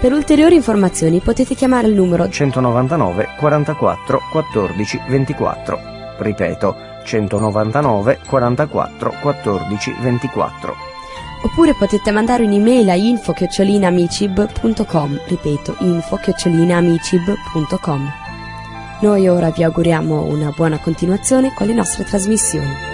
Per 0.00 0.12
ulteriori 0.12 0.54
informazioni 0.54 1.20
potete 1.20 1.54
chiamare 1.54 1.88
il 1.88 1.94
numero 1.94 2.28
199 2.28 3.28
44 3.38 4.20
14 4.30 5.00
24. 5.08 5.78
Ripeto, 6.18 6.76
199 7.04 8.20
44 8.26 9.14
14 9.20 9.94
24. 10.00 10.92
oppure 11.44 11.74
potete 11.74 12.10
mandare 12.10 12.44
un'email 12.44 12.88
a 12.88 12.94
info-amicib.com 12.94 15.20
ripeto 15.26 15.76
info-amicib.com 15.78 18.12
Noi 19.00 19.28
ora 19.28 19.50
vi 19.50 19.62
auguriamo 19.62 20.24
una 20.24 20.50
buona 20.54 20.78
continuazione 20.78 21.52
con 21.54 21.66
le 21.66 21.74
nostre 21.74 22.04
trasmissioni. 22.04 22.93